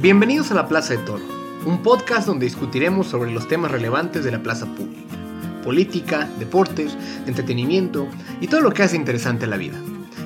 [0.00, 1.24] Bienvenidos a la Plaza de Toro,
[1.66, 5.16] un podcast donde discutiremos sobre los temas relevantes de la plaza pública,
[5.64, 8.06] política, deportes, entretenimiento
[8.40, 9.76] y todo lo que hace interesante la vida.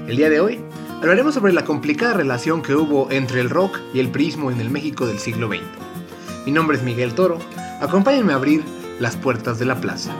[0.06, 0.60] El día de hoy
[1.00, 4.68] hablaremos sobre la complicada relación que hubo entre el rock y el prismo en el
[4.68, 5.62] México del siglo XX.
[6.44, 7.38] Mi nombre es Miguel Toro,
[7.80, 8.62] acompáñenme a abrir
[9.00, 10.12] las puertas de la plaza.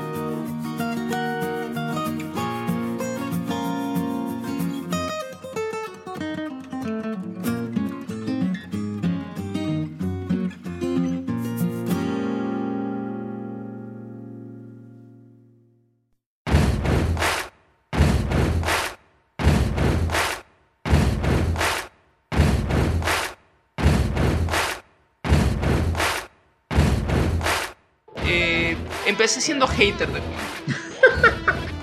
[29.32, 30.78] Empecé siendo hater de Queen.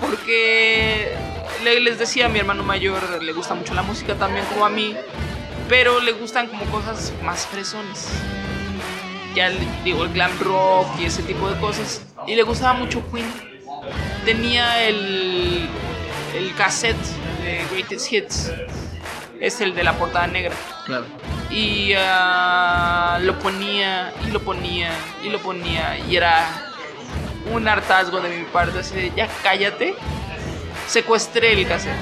[0.00, 1.16] Porque
[1.64, 4.94] les decía a mi hermano mayor, le gusta mucho la música también como a mí,
[5.68, 8.08] pero le gustan como cosas más fresones.
[9.34, 9.50] Ya
[9.84, 12.02] digo, el glam rock y ese tipo de cosas.
[12.28, 13.26] Y le gustaba mucho Queen.
[14.24, 15.68] Tenía el,
[16.36, 16.96] el cassette
[17.42, 18.52] de Greatest Hits.
[19.40, 20.54] Es el de la portada negra.
[20.86, 21.06] Claro.
[21.50, 24.92] Y ah, lo ponía, y lo ponía,
[25.24, 25.98] y lo ponía.
[26.08, 26.69] Y era
[27.50, 29.94] un hartazgo de mi parte, así de ya cállate,
[30.86, 31.94] secuestré el cassette.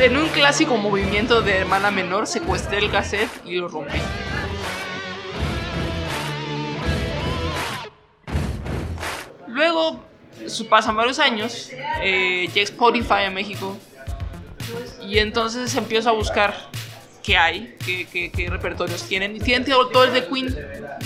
[0.00, 3.98] En un, clásico movimiento de hermana menor, secuestré el cassette y lo rompí.
[9.46, 10.00] Luego,
[10.68, 11.70] pasan varios años,
[12.02, 13.76] eh, Spotify a México
[15.02, 16.54] y entonces empiezo a buscar
[17.26, 19.34] qué hay, qué, qué, repertorios tienen.
[19.34, 20.56] Y tienen todo el de Queen.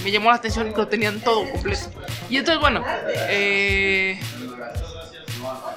[0.05, 1.91] Me llamó la atención que lo tenían todo completo.
[2.29, 2.85] Y entonces, bueno,
[3.31, 4.21] eh,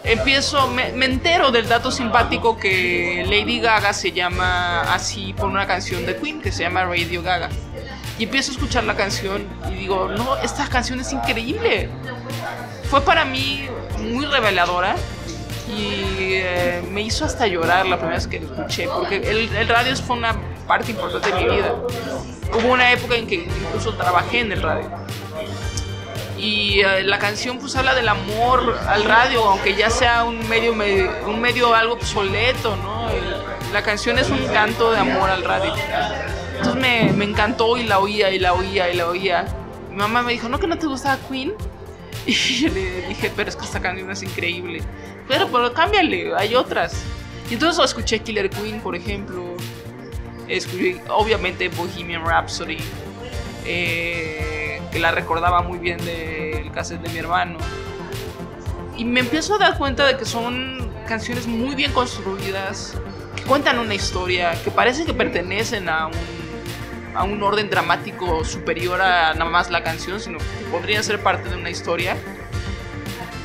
[0.03, 6.05] empiezo, me, entero del dato simpático que Lady Gaga se llama así por una canción
[6.05, 7.49] de Queen que se llama Radio Gaga.
[8.19, 11.89] Y empiezo a escuchar la canción y digo, no, esta canción es increíble.
[12.89, 13.65] Fue para mí
[13.97, 14.97] muy reveladora
[15.75, 19.67] y eh, me hizo hasta llorar la primera vez que lo escuché, porque el, el,
[19.67, 20.35] radio fue una
[20.67, 21.73] parte importante de mi vida.
[22.53, 24.89] Hubo una época en que incluso trabajé en el radio.
[26.37, 30.73] Y eh, la canción pues habla del amor al radio, aunque ya sea un medio,
[30.73, 33.07] un medio algo obsoleto, ¿no?
[33.71, 35.73] la canción es un canto de amor al radio.
[36.57, 39.45] Entonces me, me encantó y la oía y la oía y la oía.
[39.89, 41.53] Mi mamá me dijo, ¿no que no te gustaba Queen?
[42.25, 44.81] Y yo le dije, pero es que esta canción es increíble.
[45.27, 47.03] Pero, pero cámbiale, hay otras.
[47.49, 49.55] Y entonces escuché Killer Queen, por ejemplo.
[50.47, 52.77] Escuché, obviamente, Bohemian Rhapsody.
[53.65, 57.57] Eh, que la recordaba muy bien del cassette de mi hermano.
[58.95, 62.93] Y me empiezo a dar cuenta de que son canciones muy bien construidas,
[63.35, 66.13] que cuentan una historia, que parece que pertenecen a un,
[67.15, 71.49] a un orden dramático superior a nada más la canción, sino que podrían ser parte
[71.49, 72.15] de una historia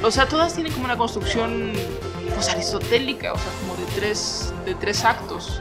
[0.03, 1.73] o sea, todas tienen como una construcción
[2.35, 5.61] pues aristotélica, o sea, como de tres, de tres actos.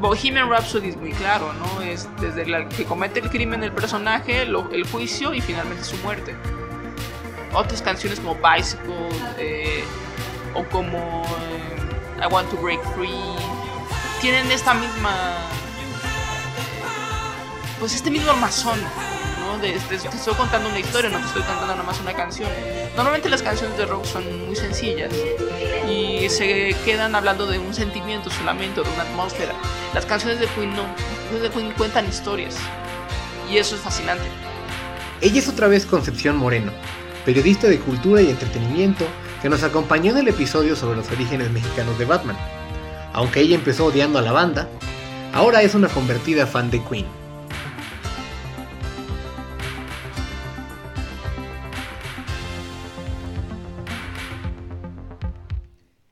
[0.00, 1.82] Bohemian Rhapsody es muy claro, ¿no?
[1.82, 6.36] Es desde la que comete el crimen el personaje, el juicio y finalmente su muerte.
[7.54, 9.82] Otras canciones como Bicycle eh,
[10.54, 13.08] o como eh, I Want to Break Free
[14.20, 15.36] tienen esta misma.
[17.80, 18.78] Pues este mismo armazón
[19.58, 22.50] te, estoy contando una historia, no te estoy contando nada más una canción.
[22.96, 25.12] Normalmente las canciones de rock son muy sencillas
[25.90, 29.52] y se quedan hablando de un sentimiento solamente, de una atmósfera.
[29.94, 30.84] Las canciones de Queen no,
[31.32, 32.56] las de Queen cuentan historias
[33.50, 34.24] y eso es fascinante.
[35.20, 36.72] Ella es otra vez Concepción Moreno,
[37.24, 39.04] periodista de cultura y entretenimiento
[39.42, 42.36] que nos acompañó en el episodio sobre los orígenes mexicanos de Batman.
[43.12, 44.68] Aunque ella empezó odiando a la banda,
[45.32, 47.27] ahora es una convertida fan de Queen.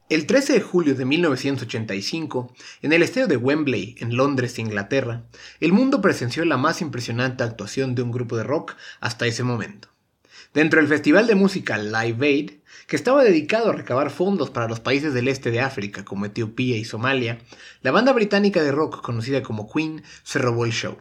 [0.09, 5.25] El 13 de julio de 1985, en el estadio de Wembley, en Londres, Inglaterra,
[5.59, 9.89] el mundo presenció la más impresionante actuación de un grupo de rock hasta ese momento.
[10.55, 12.51] Dentro del festival de música Live Aid,
[12.87, 16.77] que estaba dedicado a recabar fondos para los países del este de África como Etiopía
[16.77, 17.41] y Somalia,
[17.83, 20.99] la banda británica de rock conocida como Queen se robó el show.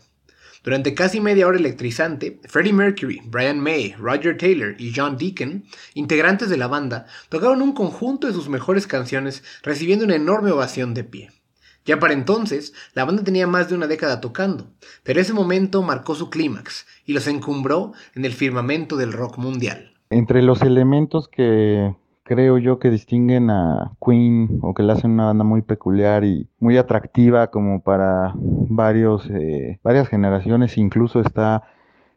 [0.65, 5.63] Durante casi media hora electrizante, Freddie Mercury, Brian May, Roger Taylor y John Deacon,
[5.93, 10.95] integrantes de la banda, tocaron un conjunto de sus mejores canciones, recibiendo una enorme ovación
[10.95, 11.29] de pie.
[11.85, 14.71] Ya para entonces, la banda tenía más de una década tocando,
[15.03, 19.93] pero ese momento marcó su clímax y los encumbró en el firmamento del rock mundial.
[20.09, 21.93] Entre los elementos que
[22.25, 26.49] creo yo que distinguen a Queen o que le hacen una banda muy peculiar y
[26.59, 31.63] muy atractiva como para varios, eh, varias generaciones, incluso está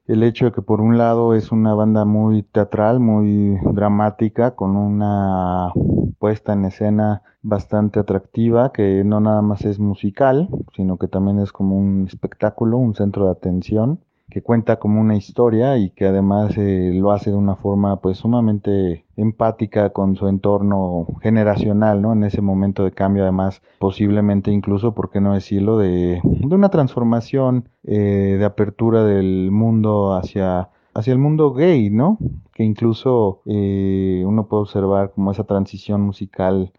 [0.07, 4.77] el hecho de que por un lado es una banda muy teatral, muy dramática, con
[4.77, 5.73] una
[6.19, 11.53] puesta en escena bastante atractiva, que no nada más es musical, sino que también es
[11.53, 14.01] como un espectáculo, un centro de atención
[14.31, 18.19] que cuenta como una historia y que además eh, lo hace de una forma pues
[18.19, 22.13] sumamente empática con su entorno generacional, ¿no?
[22.13, 26.69] En ese momento de cambio además posiblemente incluso, ¿por qué no decirlo?, de, de una
[26.69, 32.19] transformación eh, de apertura del mundo hacia hacia el mundo gay, ¿no?
[32.55, 36.73] Que incluso eh, uno puede observar como esa transición musical,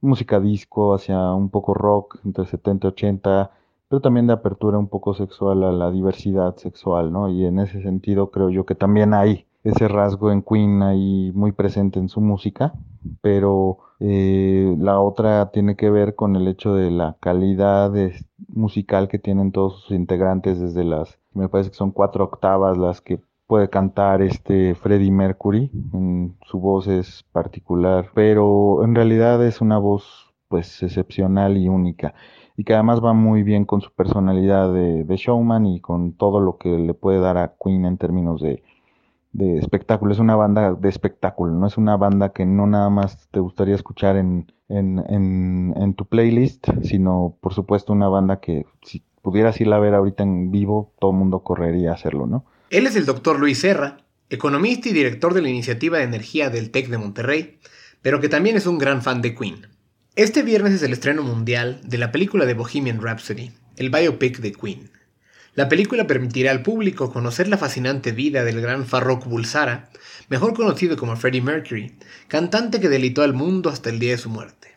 [0.00, 3.50] música disco hacia un poco rock entre 70 y 80,
[3.88, 7.28] pero también de apertura un poco sexual a la diversidad sexual, ¿no?
[7.28, 11.52] Y en ese sentido creo yo que también hay ese rasgo en Queen ahí muy
[11.52, 12.74] presente en su música,
[13.20, 17.92] pero eh, la otra tiene que ver con el hecho de la calidad
[18.48, 23.00] musical que tienen todos sus integrantes desde las, me parece que son cuatro octavas las
[23.00, 25.70] que puede cantar este Freddie Mercury,
[26.46, 32.14] su voz es particular, pero en realidad es una voz pues excepcional y única
[32.58, 36.58] y que además va muy bien con su personalidad de, showman y con todo lo
[36.58, 38.64] que le puede dar a Queen en términos de,
[39.60, 40.12] espectáculo.
[40.12, 43.76] Es una banda de espectáculo, no es una banda que no nada más te gustaría
[43.76, 49.78] escuchar en, en, tu playlist, sino por supuesto una banda que si pudieras irla a
[49.80, 52.44] ver ahorita en vivo, todo el mundo correría a hacerlo, ¿no?
[52.70, 53.98] Él es el doctor Luis Serra,
[54.30, 57.58] economista y director de la iniciativa de energía del TEC de Monterrey,
[58.02, 59.77] pero que también es un gran fan de Queen.
[60.16, 64.52] Este viernes es el estreno mundial de la película de Bohemian Rhapsody, el biopic de
[64.52, 64.90] Queen.
[65.54, 69.90] La película permitirá al público conocer la fascinante vida del gran Farrokh Bulsara,
[70.28, 71.96] mejor conocido como Freddie Mercury,
[72.26, 74.76] cantante que delitó al mundo hasta el día de su muerte.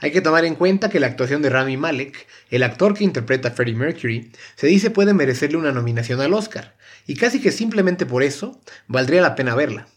[0.00, 3.48] Hay que tomar en cuenta que la actuación de Rami Malek, el actor que interpreta
[3.48, 6.76] a Freddie Mercury, se dice puede merecerle una nominación al Oscar,
[7.06, 9.88] y casi que simplemente por eso valdría la pena verla.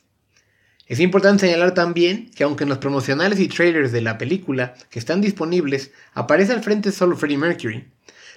[0.91, 4.99] Es importante señalar también que aunque en los promocionales y trailers de la película que
[4.99, 7.87] están disponibles aparece al frente solo Freddie Mercury,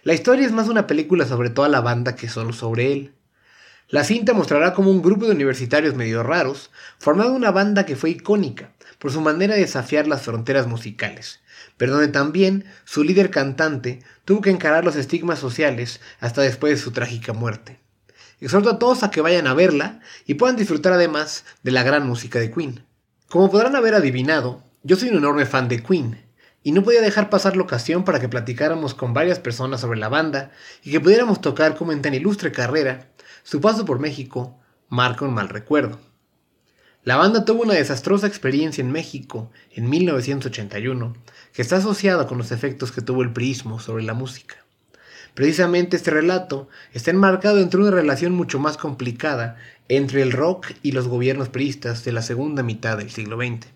[0.04, 3.12] la historia es más una película sobre toda la banda que solo sobre él.
[3.88, 6.70] La cinta mostrará como un grupo de universitarios medio raros
[7.00, 8.70] formado una banda que fue icónica
[9.00, 11.40] por su manera de desafiar las fronteras musicales,
[11.76, 16.80] pero donde también su líder cantante tuvo que encarar los estigmas sociales hasta después de
[16.80, 17.83] su trágica muerte.
[18.40, 22.06] Exhorto a todos a que vayan a verla y puedan disfrutar además de la gran
[22.06, 22.84] música de Queen.
[23.28, 26.24] Como podrán haber adivinado, yo soy un enorme fan de Queen,
[26.64, 30.08] y no podía dejar pasar la ocasión para que platicáramos con varias personas sobre la
[30.08, 30.50] banda
[30.82, 33.10] y que pudiéramos tocar como en tan ilustre carrera
[33.44, 34.58] su paso por México
[34.88, 36.00] marca un mal recuerdo.
[37.02, 41.14] La banda tuvo una desastrosa experiencia en México en 1981,
[41.52, 44.63] que está asociada con los efectos que tuvo el prismo sobre la música.
[45.34, 49.56] Precisamente este relato está enmarcado entre una relación mucho más complicada
[49.88, 53.66] entre el rock y los gobiernos priistas de la segunda mitad del siglo XX.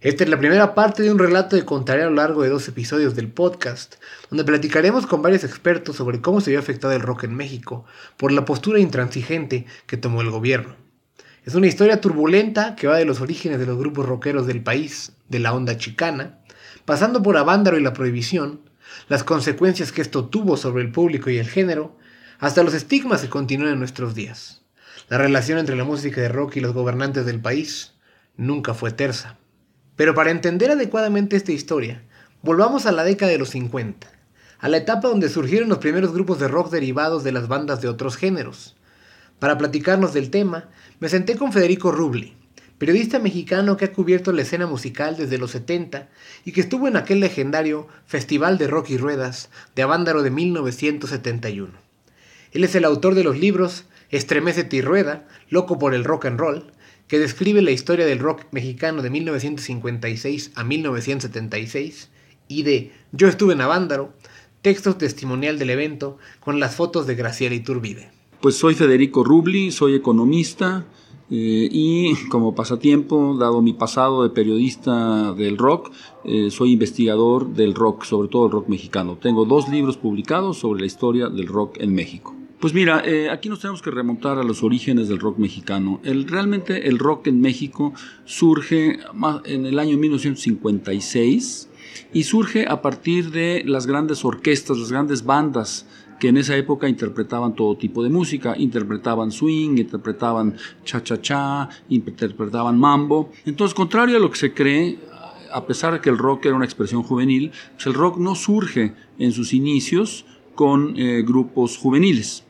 [0.00, 2.68] Esta es la primera parte de un relato que contaré a lo largo de dos
[2.68, 3.96] episodios del podcast,
[4.30, 7.84] donde platicaremos con varios expertos sobre cómo se vio afectado el rock en México
[8.16, 10.76] por la postura intransigente que tomó el gobierno.
[11.44, 15.14] Es una historia turbulenta que va de los orígenes de los grupos rockeros del país,
[15.28, 16.38] de la onda chicana,
[16.84, 18.67] pasando por Avándaro y la prohibición,
[19.08, 21.96] las consecuencias que esto tuvo sobre el público y el género,
[22.38, 24.62] hasta los estigmas que continúan en nuestros días.
[25.08, 27.94] La relación entre la música de rock y los gobernantes del país
[28.36, 29.38] nunca fue tersa.
[29.96, 32.02] Pero para entender adecuadamente esta historia,
[32.42, 34.08] volvamos a la década de los 50,
[34.60, 37.88] a la etapa donde surgieron los primeros grupos de rock derivados de las bandas de
[37.88, 38.76] otros géneros.
[39.38, 40.68] Para platicarnos del tema,
[41.00, 42.37] me senté con Federico Rubli,
[42.78, 46.08] periodista mexicano que ha cubierto la escena musical desde los 70
[46.44, 51.72] y que estuvo en aquel legendario Festival de Rock y Ruedas de Avándaro de 1971.
[52.52, 56.40] Él es el autor de los libros Estremecete y Rueda, Loco por el Rock and
[56.40, 56.72] Roll,
[57.08, 62.10] que describe la historia del rock mexicano de 1956 a 1976,
[62.48, 64.14] y de Yo estuve en Avándaro,
[64.62, 68.10] texto testimonial del evento con las fotos de Graciela Iturbide.
[68.40, 70.86] Pues soy Federico Rubli, soy economista,
[71.30, 75.92] eh, y como pasatiempo, dado mi pasado de periodista del rock,
[76.24, 79.18] eh, soy investigador del rock, sobre todo el rock mexicano.
[79.20, 82.34] Tengo dos libros publicados sobre la historia del rock en México.
[82.60, 86.00] Pues mira, eh, aquí nos tenemos que remontar a los orígenes del rock mexicano.
[86.02, 87.92] El, realmente el rock en México
[88.24, 88.98] surge
[89.44, 91.68] en el año 1956
[92.12, 95.86] y surge a partir de las grandes orquestas, las grandes bandas
[96.18, 103.30] que en esa época interpretaban todo tipo de música, interpretaban swing, interpretaban cha-cha-cha, interpretaban mambo.
[103.44, 104.98] Entonces, contrario a lo que se cree,
[105.52, 108.94] a pesar de que el rock era una expresión juvenil, pues el rock no surge
[109.18, 112.44] en sus inicios con eh, grupos juveniles.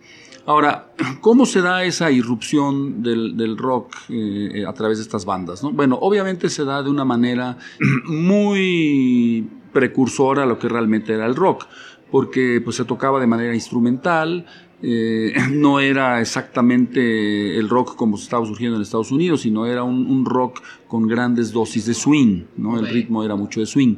[0.47, 5.63] Ahora, ¿cómo se da esa irrupción del, rock eh, a través de estas bandas?
[5.63, 7.59] Bueno, obviamente se da de una manera
[8.07, 11.67] muy precursora a lo que realmente era el rock,
[12.11, 14.47] porque pues, se tocaba de manera instrumental,
[14.83, 19.83] eh, no era exactamente el rock como se estaba surgiendo en Estados Unidos, sino era
[19.83, 22.79] un, rock con grandes dosis de swing, ¿no?
[22.79, 23.97] El ritmo era mucho de swing.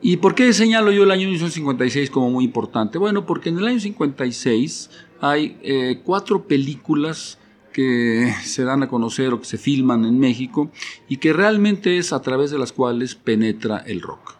[0.00, 2.98] ¿Y por qué señalo yo el año 1956 como muy importante?
[2.98, 7.38] Bueno, porque en el año 56 hay eh, cuatro películas
[7.72, 10.70] que se dan a conocer o que se filman en México
[11.08, 14.37] y que realmente es a través de las cuales penetra el rock.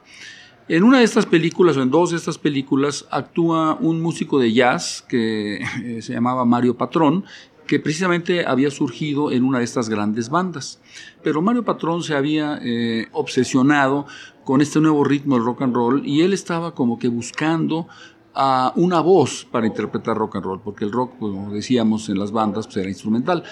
[0.69, 4.53] En una de estas películas o en dos de estas películas actúa un músico de
[4.53, 7.25] jazz que eh, se llamaba Mario Patrón,
[7.67, 10.79] que precisamente había surgido en una de estas grandes bandas.
[11.23, 14.07] Pero Mario Patrón se había eh, obsesionado
[14.45, 17.89] con este nuevo ritmo del rock and roll y él estaba como que buscando
[18.35, 22.31] a una voz para interpretar rock and roll, porque el rock, como decíamos en las
[22.31, 23.43] bandas, pues era instrumental.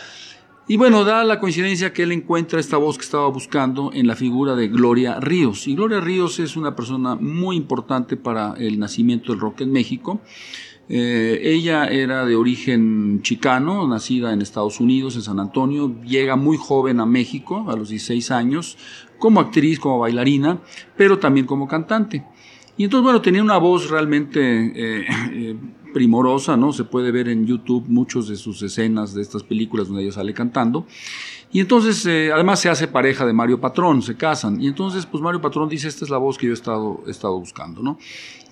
[0.69, 4.17] Y bueno, da la coincidencia que él encuentra esta voz que estaba buscando en la
[4.17, 5.69] figura de Gloria Ríos.
[5.69, 10.21] Y Gloria Ríos es una persona muy importante para el nacimiento del rock en México.
[10.89, 15.95] Eh, ella era de origen chicano, nacida en Estados Unidos, en San Antonio.
[16.05, 18.77] Llega muy joven a México, a los 16 años,
[19.19, 20.59] como actriz, como bailarina,
[20.97, 22.25] pero también como cantante.
[22.77, 25.57] Y entonces, bueno, tenía una voz realmente eh, eh,
[25.97, 26.75] primorosa, ¿no?
[26.75, 30.35] Se puede ver en YouTube muchos de sus escenas de estas películas donde ella sale
[30.35, 30.85] cantando.
[31.51, 34.61] Y entonces, eh, además se hace pareja de Mario Patrón, se casan.
[34.61, 37.11] Y entonces, pues Mario Patrón dice, esta es la voz que yo he estado, he
[37.11, 37.99] estado buscando, ¿no?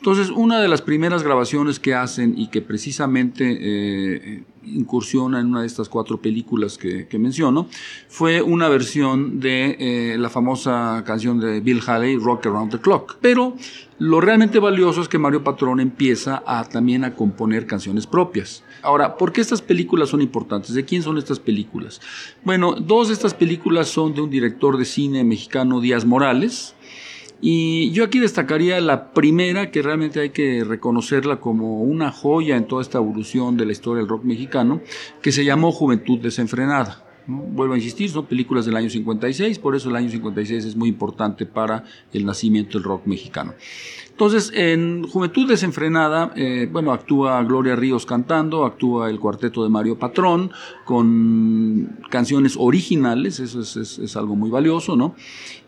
[0.04, 5.62] Entonces, una de las primeras grabaciones que hacen y que precisamente eh, incursiona en una
[5.62, 7.68] de estas cuatro películas que, menciono,
[8.08, 13.16] fue una versión de eh, la famosa canción de Bill Haley, Rock Around the Clock.
[13.22, 13.56] Pero
[13.98, 18.62] lo realmente valioso es que Mario Patrón empieza a, también a componer canciones propias.
[18.82, 20.74] Ahora, ¿por qué estas películas son importantes?
[20.74, 22.02] ¿De quién son estas películas?
[22.44, 26.74] Bueno, dos de estas películas son de un director de cine mexicano, Díaz Morales,
[27.40, 32.66] y yo aquí destacaría la primera, que realmente hay que reconocerla como una joya en
[32.66, 34.80] toda esta evolución de la historia del rock mexicano,
[35.20, 37.04] que se llamó Juventud Desenfrenada.
[37.26, 40.90] Vuelvo a insistir, son películas del año 56, por eso el año 56 es muy
[40.90, 43.54] importante para el nacimiento del rock mexicano.
[44.14, 49.98] Entonces, en Juventud Desenfrenada, eh, bueno, actúa Gloria Ríos cantando, actúa el cuarteto de Mario
[49.98, 50.52] Patrón,
[50.84, 55.16] con canciones originales, eso es, algo muy valioso, ¿no?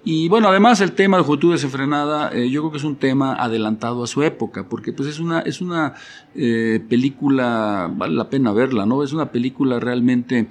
[0.05, 3.35] Y bueno, además el tema de Juventud Desenfrenada, eh, yo creo que es un tema
[3.35, 5.95] adelantado a su época, porque pues es una, es una
[6.37, 9.03] eh, película, vale la pena verla, ¿no?
[9.03, 10.49] Es una película realmente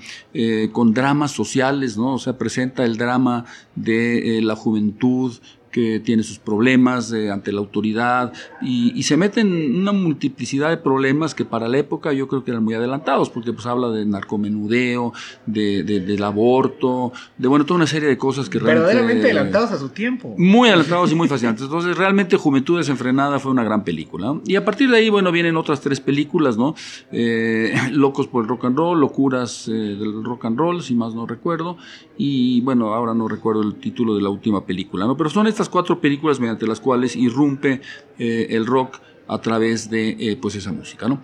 [0.74, 2.16] con dramas sociales, ¿no?
[2.16, 5.32] O sea, presenta el drama de la juventud,
[5.75, 10.77] que tiene sus problemas eh, ante la autoridad y, se meten en una multiplicidad de
[10.77, 14.05] problemas que para la época yo creo que eran muy adelantados, porque pues habla de
[14.05, 15.12] narcomenudeo,
[15.46, 19.89] de, del aborto, de bueno, toda una serie de cosas que Verdaderamente adelantados a su
[19.89, 20.34] tiempo.
[20.38, 21.65] Muy adelantados y muy fascinantes.
[21.65, 24.39] Entonces, realmente Juventud Desenfrenada fue una gran película.
[24.46, 26.74] Y a partir de ahí, bueno, vienen otras tres películas, ¿no?
[27.12, 31.13] Eh, Locos por el Rock and Roll, Locuras eh, del Rock and Roll, si más
[31.13, 31.77] no recuerdo.
[32.17, 35.17] Y bueno, ahora no recuerdo el título de la última película, ¿no?
[35.17, 37.82] Pero son estas cuatro películas mediante las cuales irrumpe
[38.18, 41.22] eh, el rock a través de eh, pues esa música, ¿no?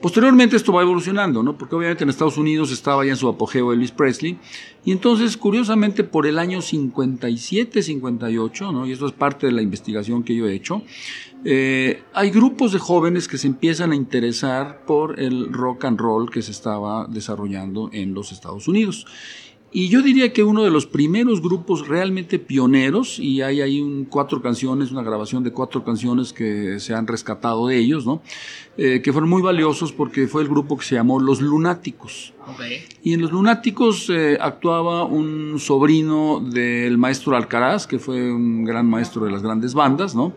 [0.00, 1.56] Posteriormente esto va evolucionando, ¿no?
[1.56, 4.38] Porque obviamente en Estados Unidos estaba ya en su apogeo Elvis Presley
[4.84, 8.86] y entonces curiosamente por el año 57, 58, ¿no?
[8.86, 10.82] Y esto es parte de la investigación que yo he hecho,
[11.46, 16.30] eh, hay grupos de jóvenes que se empiezan a interesar por el rock and roll
[16.30, 19.06] que se estaba desarrollando en los Estados Unidos.
[19.76, 24.04] Y yo diría que uno de los primeros grupos realmente pioneros, y hay ahí un,
[24.04, 28.22] cuatro canciones, una grabación de cuatro canciones que se han rescatado de ellos, ¿no?
[28.76, 32.34] Eh, que fueron muy valiosos porque fue el grupo que se llamó Los Lunáticos.
[33.02, 38.86] Y en Los Lunáticos eh, actuaba un sobrino del maestro Alcaraz, que fue un gran
[38.86, 40.34] maestro de las grandes bandas, ¿no?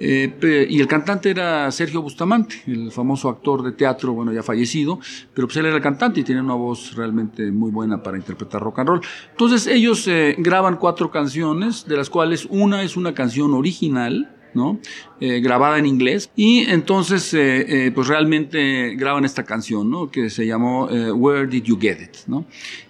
[0.00, 5.00] Eh, y el cantante era Sergio Bustamante, el famoso actor de teatro, bueno, ya fallecido,
[5.34, 8.62] pero pues él era el cantante y tiene una voz realmente muy buena para interpretar
[8.62, 9.00] rock and roll.
[9.30, 14.78] Entonces ellos eh, graban cuatro canciones, de las cuales una es una canción original, ¿no?
[15.20, 20.10] Eh, grabada en inglés y entonces eh, eh, pues realmente graban esta canción ¿no?
[20.10, 22.44] que se llamó Where Did You Get It ¿no?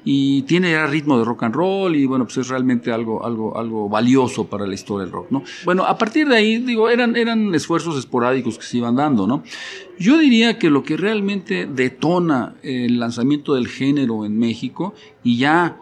[0.05, 3.57] y tiene ya ritmo de rock and roll y bueno pues es realmente algo, algo,
[3.57, 5.43] algo valioso para la historia del rock ¿no?
[5.65, 9.43] bueno a partir de ahí digo eran, eran esfuerzos esporádicos que se iban dando ¿no?
[9.99, 15.79] yo diría que lo que realmente detona el lanzamiento del género en México y ya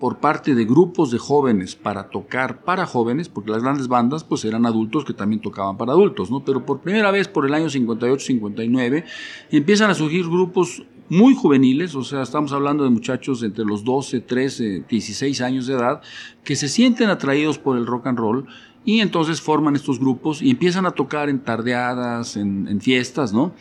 [0.00, 4.44] por parte de grupos de jóvenes para tocar para jóvenes, porque las grandes bandas pues
[4.46, 6.42] eran adultos que también tocaban para adultos, ¿no?
[6.42, 9.04] Pero por primera vez por el año 58-59
[9.50, 14.20] empiezan a surgir grupos muy juveniles, o sea, estamos hablando de muchachos entre los 12,
[14.20, 16.00] 13, 16 años de edad,
[16.44, 18.46] que se sienten atraídos por el rock and roll
[18.84, 23.52] y entonces forman estos grupos y empiezan a tocar en tardeadas, en, en fiestas, ¿no?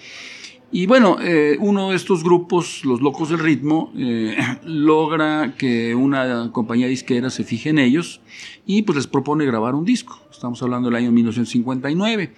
[0.72, 6.52] Y bueno, eh, uno de estos grupos, los Locos del Ritmo, eh, logra que una
[6.52, 8.22] compañía disquera se fije en ellos
[8.68, 10.20] y pues les propone grabar un disco.
[10.30, 12.34] Estamos hablando del año 1959.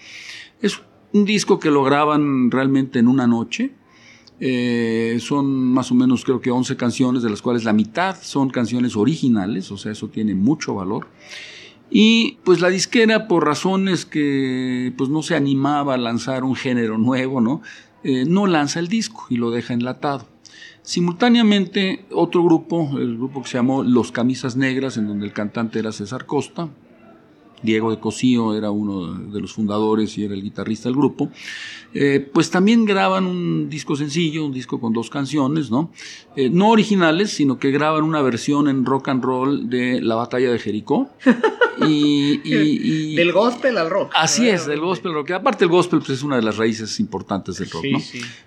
[0.61, 3.71] Es un disco que lo graban realmente en una noche.
[4.39, 8.50] Eh, son más o menos creo que 11 canciones, de las cuales la mitad son
[8.50, 11.07] canciones originales, o sea, eso tiene mucho valor.
[11.91, 16.97] Y pues la disquera, por razones que pues no se animaba a lanzar un género
[16.97, 17.61] nuevo, ¿no?
[18.03, 20.27] Eh, no lanza el disco y lo deja enlatado.
[20.81, 25.79] Simultáneamente, otro grupo, el grupo que se llamó Los Camisas Negras, en donde el cantante
[25.79, 26.70] era César Costa,
[27.63, 31.30] Diego de Cosío era uno de los fundadores y era el guitarrista del grupo,
[31.94, 35.91] eh, pues también graban un disco sencillo, un disco con dos canciones, ¿no?
[36.36, 40.51] Eh, no originales, sino que graban una versión en rock and roll de La Batalla
[40.51, 41.10] de Jericó.
[41.88, 44.12] Y, del gospel al rock.
[44.15, 45.32] Así es, del gospel al rock.
[45.32, 48.00] Aparte el gospel pues, es una de las raíces importantes del rock, ¿no?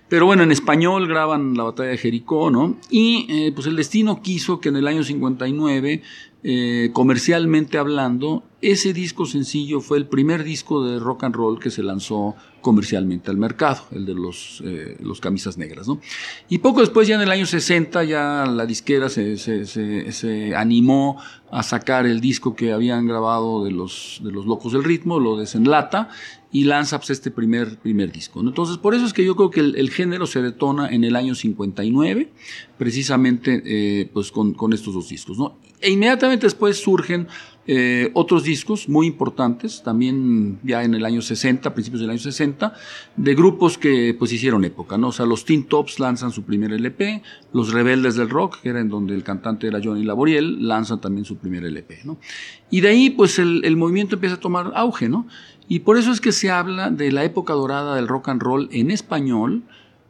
[0.08, 2.76] Pero bueno, en español graban la batalla de Jericó, ¿no?
[2.90, 6.02] Y eh, pues el destino quiso que en el año 59,
[6.44, 11.70] eh, comercialmente hablando, ese disco sencillo fue el primer disco de rock and roll que
[11.70, 16.00] se lanzó comercialmente al mercado, el de los, eh, los camisas negras, ¿no?
[16.48, 20.56] Y poco después, ya en el año 60, ya la disquera se, se, se, se
[20.56, 25.20] animó a sacar el disco que habían grabado de los, de los Locos del Ritmo,
[25.20, 26.08] lo desenlata
[26.54, 28.40] y lanza pues, este primer, primer disco.
[28.40, 31.34] Entonces, por eso es que yo creo que el, género se detona en el año
[31.34, 32.32] 59,
[32.78, 35.36] precisamente eh, pues con, con, estos dos discos.
[35.36, 35.58] ¿no?
[35.80, 37.26] E inmediatamente después surgen
[37.66, 42.74] eh, otros discos muy importantes, también ya en el año 60, principios del año 60,
[43.16, 45.08] de grupos que pues hicieron época, ¿no?
[45.08, 48.80] O sea, los Teen Tops lanzan su primer LP, los Rebeldes del Rock, que era
[48.80, 52.18] en donde el cantante era Johnny Laboriel, lanzan también su primer LP, ¿no?
[52.70, 55.26] Y de ahí pues el, el movimiento empieza a tomar auge, ¿no?
[55.68, 58.68] Y por eso es que se habla de la época dorada del rock and roll
[58.72, 59.62] en español,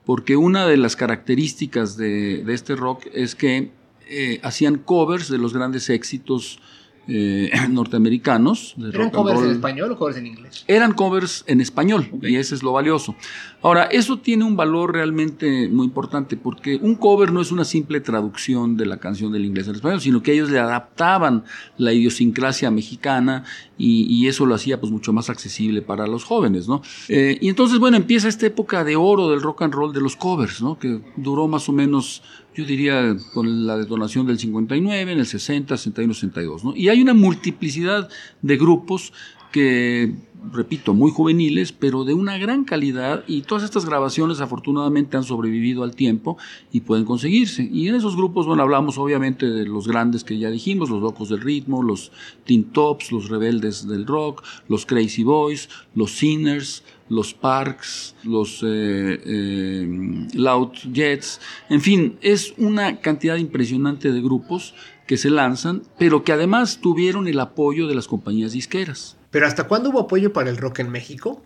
[0.04, 3.70] porque una de las características de, este rock es que
[4.08, 6.60] eh, hacían covers de los grandes éxitos
[7.08, 8.74] eh, norteamericanos.
[8.92, 10.64] ¿Eran covers en español o covers en inglés?
[10.66, 13.14] Eran covers en español y ese es lo valioso.
[13.62, 18.00] Ahora, eso tiene un valor realmente muy importante porque un cover no es una simple
[18.00, 21.44] traducción de la canción del inglés al español, sino que ellos le adaptaban
[21.78, 23.44] la idiosincrasia mexicana
[23.76, 26.80] y, eso lo hacía pues mucho más accesible para los jóvenes, ¿no?
[27.08, 30.16] Eh, y entonces, bueno, empieza esta época de oro del rock and roll de los
[30.16, 30.78] covers, ¿no?
[30.78, 32.22] Que duró más o menos
[32.54, 36.64] yo diría con la detonación del 59, en el 60, 61, 62.
[36.64, 36.76] ¿no?
[36.76, 38.08] Y hay una multiplicidad
[38.42, 39.12] de grupos
[39.52, 40.14] que,
[40.52, 45.82] repito, muy juveniles, pero de una gran calidad y todas estas grabaciones afortunadamente han sobrevivido
[45.82, 46.36] al tiempo
[46.72, 47.68] y pueden conseguirse.
[47.72, 51.28] Y en esos grupos, bueno, hablamos obviamente de los grandes que ya dijimos, los locos
[51.28, 52.12] del ritmo, los
[52.44, 59.20] Teen Tops, los rebeldes del rock, los Crazy Boys, los Sinners, los Parks, los eh,
[59.24, 64.74] eh, Loud Jets, en fin, es una cantidad impresionante de grupos
[65.06, 69.18] que se lanzan, pero que además tuvieron el apoyo de las compañías disqueras.
[69.34, 71.42] ¿Pero hasta cuándo hubo apoyo para el rock en México?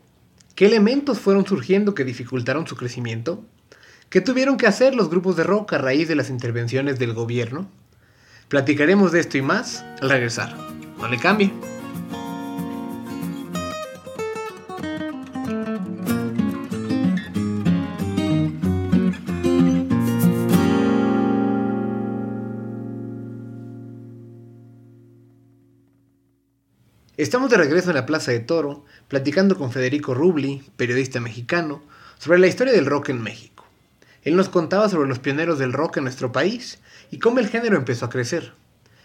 [0.54, 3.42] ¿Qué elementos fueron surgiendo que dificultaron su crecimiento?
[4.10, 7.66] ¿Qué tuvieron que hacer los grupos de rock a raíz de las intervenciones del gobierno?
[8.48, 10.54] Platicaremos de esto y más al regresar.
[10.98, 11.50] No le cambie.
[27.18, 31.82] Estamos de regreso en la Plaza de Toro, platicando con Federico Rubli, periodista mexicano,
[32.16, 33.64] sobre la historia del rock en México.
[34.22, 36.78] Él nos contaba sobre los pioneros del rock en nuestro país
[37.10, 38.52] y cómo el género empezó a crecer.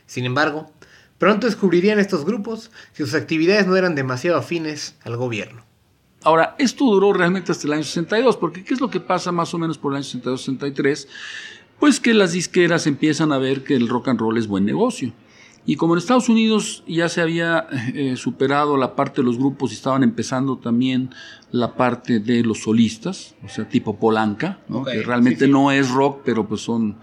[0.06, 0.72] Sin embargo,
[1.18, 5.66] pronto descubrirían estos grupos que sus actividades no eran demasiado afines al gobierno.
[6.22, 9.56] Ahora, esto duró realmente hasta el año 62, porque ¿qué es lo que pasa más
[9.56, 11.08] o menos por el año 62-63?
[11.80, 15.14] Pues que las disqueras empiezan a ver que el rock and roll es buen negocio
[15.66, 19.72] y como en Estados Unidos ya se había eh, superado la parte de los grupos
[19.72, 21.12] y estaban empezando también
[21.52, 24.60] la parte de los solistas, o sea, tipo Polanca,
[24.92, 26.98] que realmente no es rock, pero pues son...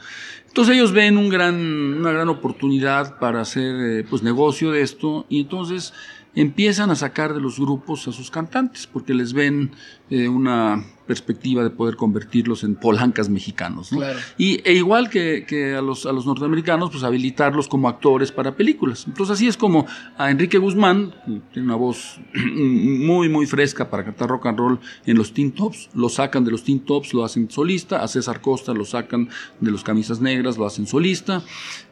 [0.46, 5.25] Entonces ellos ven un gran, una gran oportunidad para hacer eh, pues negocio de esto
[5.29, 5.94] y entonces
[6.35, 9.70] empiezan a sacar de los grupos a sus cantantes porque les ven
[10.11, 13.90] eh, una perspectiva de poder convertirlos en polancas mexicanos.
[14.38, 18.55] Y, e igual que, que, a, los, a los norteamericanos, pues habilitarlos como actores para
[18.55, 19.07] películas.
[19.09, 22.20] Entonces así es como a Enrique Guzmán, que tiene una voz
[22.55, 26.53] muy, muy fresca para cantar rock and roll en los Teen Tops, lo sacan de
[26.53, 30.59] los Teen Tops, lo hacen solista, a César Costa lo sacan de los Camisas Negras,
[30.59, 31.42] lo hacen solista.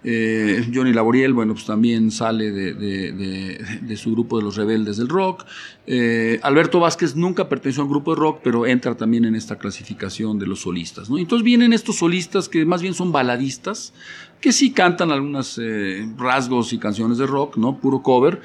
[0.04, 4.96] Eh, Johnny Laboriel, bueno, pues también sale de, de, de, su grupo de los rebeldes
[4.96, 5.44] del rock.
[5.90, 9.56] Eh, Alberto Vázquez nunca perteneció a un grupo de rock, pero entra también en esta
[9.56, 11.10] clasificación de los solistas.
[11.10, 11.18] ¿no?
[11.18, 13.92] Entonces vienen estos solistas que más bien son baladistas,
[14.40, 17.78] que sí cantan algunos eh, rasgos y canciones de rock, ¿no?
[17.78, 18.40] Puro cover,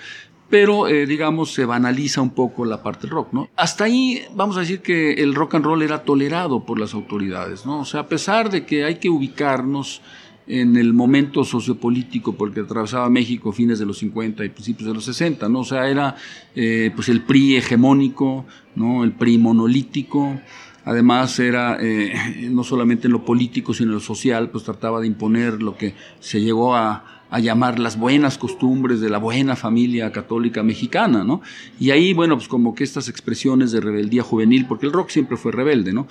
[0.50, 3.50] pero digamos se banaliza un poco la parte rock, ¿no?
[3.56, 7.66] Hasta ahí vamos a decir que el rock and roll era tolerado por las autoridades,
[7.66, 7.80] ¿no?
[7.80, 10.02] O sea, a pesar de que hay que ubicarnos
[10.48, 15.06] en el momento sociopolítico porque atravesaba México fines de los 50 y principios de los
[15.06, 15.60] 60, ¿no?
[15.62, 16.16] O sea, era
[16.56, 19.04] eh, pues el PRI hegemónico, ¿no?
[19.04, 20.40] El PRI monolítico,
[20.86, 25.08] además era eh, no solamente en lo político sino en lo social, pues trataba de
[25.08, 30.12] imponer lo que se llegó a, a llamar las buenas costumbres de la buena familia
[30.12, 31.42] católica mexicana, ¿no?
[31.80, 35.36] Y ahí, bueno, pues como que estas expresiones de rebeldía juvenil, porque el rock siempre
[35.36, 36.06] fue rebelde, ¿no?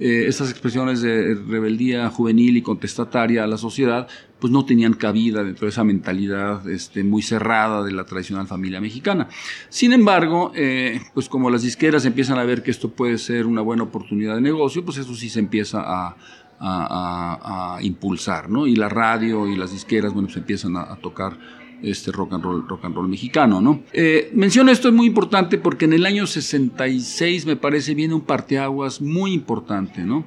[0.00, 4.08] Eh, estas expresiones de rebeldía juvenil y contestataria a la sociedad,
[4.40, 8.80] pues no tenían cabida dentro de esa mentalidad este, muy cerrada de la tradicional familia
[8.80, 9.28] mexicana.
[9.68, 13.60] Sin embargo, eh, pues como las disqueras empiezan a ver que esto puede ser una
[13.60, 16.16] buena oportunidad de negocio, pues eso sí se empieza a,
[16.64, 18.66] a, impulsar, ¿no?
[18.66, 21.36] Y la radio y las disqueras, bueno, se empiezan a, tocar
[21.82, 23.82] este rock and roll, rock and roll mexicano, ¿no?
[23.92, 28.22] Eh, menciono esto es muy importante porque en el año 66 me parece viene un
[28.22, 30.24] parteaguas muy importante, ¿no?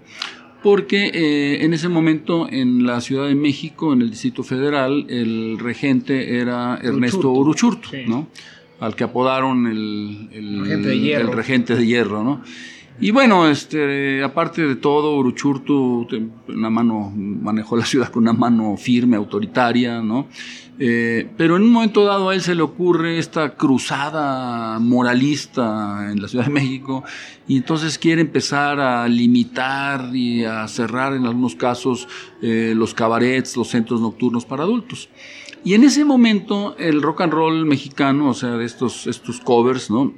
[0.61, 5.57] Porque eh, en ese momento en la Ciudad de México, en el Distrito Federal, el
[5.57, 8.27] regente era Ernesto Uruchurtu, ¿no?
[8.79, 10.71] Al que apodaron el, el,
[11.11, 12.43] el regente de hierro, ¿no?
[12.99, 16.07] Y bueno, este, aparte de todo, Uruchurtu
[16.47, 20.27] una mano, manejó la ciudad con una mano firme, autoritaria, ¿no?
[20.79, 26.21] Eh, pero en un momento dado a él se le ocurre esta cruzada moralista en
[26.21, 27.03] la Ciudad de México
[27.47, 32.07] y entonces quiere empezar a limitar y a cerrar en algunos casos
[32.43, 35.09] eh, los cabarets, los centros nocturnos para adultos.
[35.63, 39.89] Y en ese momento el rock and roll mexicano, o sea, de estos, estos covers,
[39.89, 40.13] ¿no?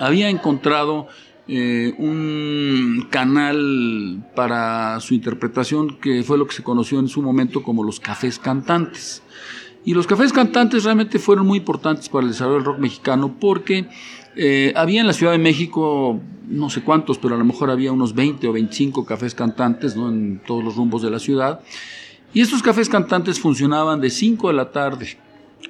[0.00, 1.08] Había encontrado
[1.46, 7.62] eh, un canal para su interpretación que fue lo que se conoció en su momento
[7.62, 9.22] como los cafés cantantes.
[9.84, 13.86] Y los cafés cantantes realmente fueron muy importantes para el desarrollo del rock mexicano porque
[14.36, 17.92] eh, había en la Ciudad de México, no sé cuántos, pero a lo mejor había
[17.92, 21.60] unos 20 o 25 cafés cantantes en todos los rumbos de la ciudad.
[22.32, 25.18] Y estos cafés cantantes funcionaban de 5 de la tarde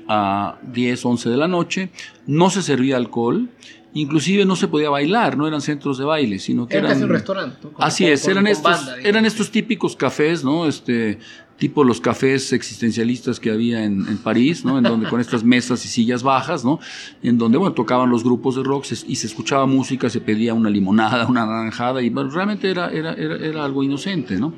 [0.06, 1.90] a 10, 11 de la noche,
[2.26, 3.48] no se servía alcohol
[3.94, 7.04] inclusive no se podía bailar, no eran centros de baile, sino que Era eran casi
[7.04, 7.68] un restaurante.
[7.78, 10.66] Así es, eran estos, eran estos típicos cafés, ¿no?
[10.66, 11.18] Este
[11.56, 14.76] tipo los cafés existencialistas que había en, en París, ¿no?
[14.76, 16.80] En donde con estas mesas y sillas bajas, ¿no?
[17.22, 20.68] En donde, bueno, tocaban los grupos de rock y se escuchaba música, se pedía una
[20.68, 24.54] limonada, una naranjada y bueno, realmente era, era, era, era algo inocente, ¿no?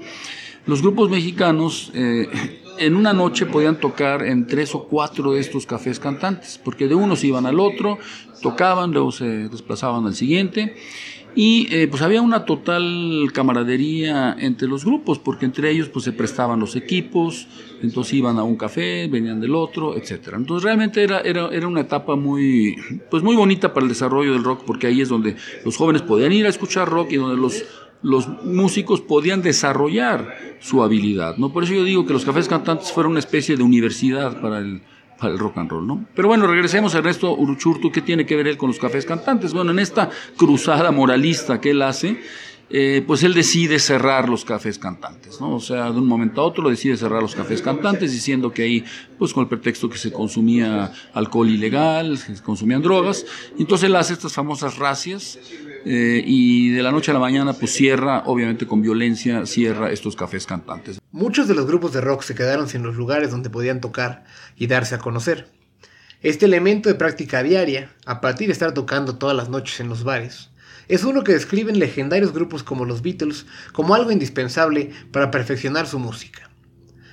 [0.67, 2.29] Los grupos mexicanos eh,
[2.79, 6.95] en una noche podían tocar en tres o cuatro de estos cafés cantantes, porque de
[6.95, 7.99] unos iban al otro,
[8.43, 10.77] tocaban, luego se desplazaban al siguiente.
[11.39, 16.13] Y eh, pues había una total camaradería entre los grupos, porque entre ellos pues se
[16.13, 17.47] prestaban los equipos,
[17.83, 20.39] entonces iban a un café, venían del otro, etcétera.
[20.39, 22.75] Entonces realmente era, era, era una etapa muy,
[23.11, 26.33] pues muy bonita para el desarrollo del rock, porque ahí es donde los jóvenes podían
[26.33, 27.63] ir a escuchar rock y donde los
[28.03, 31.53] los músicos podían desarrollar su habilidad, ¿no?
[31.53, 34.83] Por eso yo digo que los cafés cantantes fueron una especie de universidad para el,
[35.19, 36.07] para el rock and roll, ¿no?
[36.15, 39.53] Pero bueno, regresemos a Ernesto Uruchurtu, ¿qué tiene que ver él con los cafés cantantes?
[39.53, 42.21] Bueno, en esta cruzada moralista que él hace,
[42.69, 45.55] eh, pues él decide cerrar los cafés cantantes, ¿no?
[45.55, 48.85] O sea, de un momento a otro decide cerrar los cafés cantantes diciendo que ahí,
[49.19, 53.25] pues con el pretexto que se consumía alcohol ilegal, se consumían drogas,
[53.57, 55.39] entonces él hace estas famosas racias
[55.85, 60.17] eh, y de la noche a la mañana pues cierra, obviamente con violencia, cierra estos
[60.17, 60.99] cafés cantantes.
[61.13, 64.25] Muchos de los grupos de rock se quedaron sin los lugares donde podían tocar
[64.57, 65.49] y darse a conocer.
[66.21, 70.03] Este elemento de práctica diaria, a partir de estar tocando todas las noches en los
[70.03, 70.51] bares,
[70.89, 75.99] es uno que describen legendarios grupos como los Beatles como algo indispensable para perfeccionar su
[75.99, 76.51] música.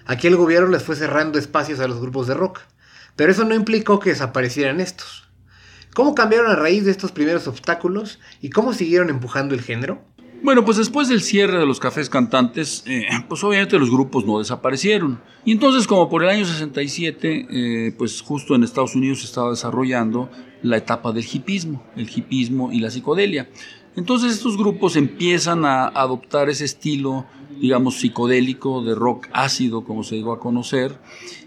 [0.06, 2.60] Aquí el gobierno les fue cerrando espacios a los grupos de rock,
[3.16, 5.30] pero eso no implicó que desaparecieran estos.
[5.94, 10.04] ¿Cómo cambiaron a raíz de estos primeros obstáculos y cómo siguieron empujando el género?
[10.42, 14.40] Bueno, pues después del cierre de los cafés cantantes, eh, pues obviamente los grupos no
[14.40, 15.22] desaparecieron.
[15.46, 19.52] Y entonces, como por el año 67, eh, pues justo en Estados Unidos se estaba
[19.52, 20.30] desarrollando
[20.63, 23.49] la etapa del hipismo, el hipismo y la psicodelia.
[23.95, 27.26] Entonces estos grupos empiezan a adoptar ese estilo,
[27.60, 30.97] digamos, psicodélico de rock ácido, como se llegó a conocer,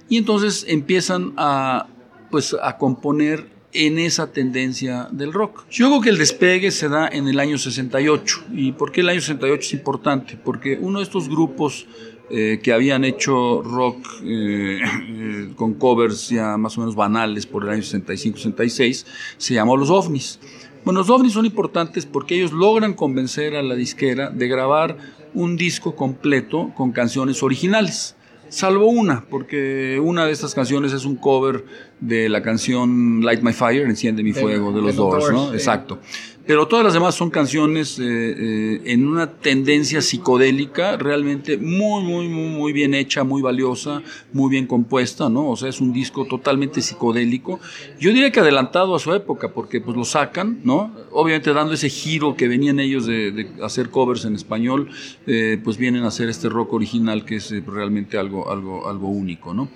[0.09, 1.89] y entonces empiezan a,
[2.31, 5.65] pues, a componer en esa tendencia del rock.
[5.71, 8.45] Yo creo que el despegue se da en el año 68.
[8.53, 10.39] ¿Y por qué el año 68 es importante?
[10.43, 11.87] Porque uno de estos grupos
[12.29, 17.63] eh, que habían hecho rock eh, eh, con covers ya más o menos banales por
[17.63, 20.41] el año 65-66, se llamó Los OVNIs.
[20.85, 24.97] Bueno, los OVNIs son importantes porque ellos logran convencer a la disquera de grabar
[25.35, 28.16] un disco completo con canciones originales.
[28.49, 31.65] Salvo una, porque una de estas canciones es un cover
[32.01, 35.53] de la canción Light My Fire, Enciende mi fuego, de, los Doors, ¿no?
[35.53, 36.01] Exacto.
[36.47, 42.29] Pero todas las demás son canciones eh, eh, en una tendencia psicodélica realmente muy, muy,
[42.29, 45.51] muy, muy bien hecha, muy valiosa, muy bien compuesta, ¿no?
[45.51, 47.59] O sea, es un disco totalmente psicodélico.
[47.99, 50.93] Yo diría que adelantado a su época, porque pues lo sacan, ¿no?
[51.11, 54.89] Obviamente dando ese giro que venían ellos de, hacer covers en español,
[55.27, 59.53] eh, pues vienen a hacer este rock original que es realmente algo, algo, algo único,
[59.53, 59.69] ¿no?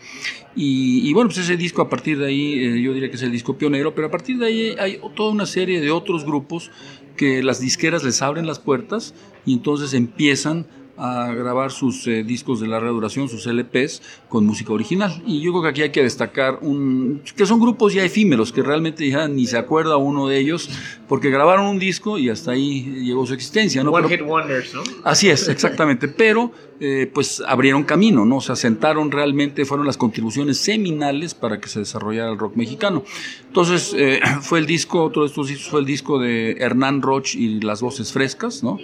[0.56, 3.56] Y, bueno, pues ese disco a partir de ahí, yo diría que es el disco
[3.56, 6.70] pionero, pero a partir de ahí hay toda una serie de otros grupos
[7.16, 9.14] que las disqueras les abren las puertas
[9.46, 14.72] y entonces empiezan a grabar sus eh, discos de larga duración, sus LPs, con música
[14.72, 15.22] original.
[15.26, 18.62] Y yo creo que aquí hay que destacar un, que son grupos ya efímeros, que
[18.62, 20.70] realmente ya ni se acuerda uno de ellos,
[21.06, 23.84] porque grabaron un disco y hasta ahí llegó su existencia.
[23.84, 23.90] ¿no?
[23.90, 24.82] One Hit Wonders, ¿no?
[25.04, 26.08] Así es, exactamente.
[26.20, 28.40] Pero eh, pues abrieron camino, ¿no?
[28.40, 33.04] Se asentaron realmente, fueron las contribuciones seminales para que se desarrollara el rock mexicano.
[33.46, 37.34] Entonces, eh, fue el disco, otro de estos discos fue el disco de Hernán Roch
[37.34, 38.78] y Las Voces Frescas, ¿no?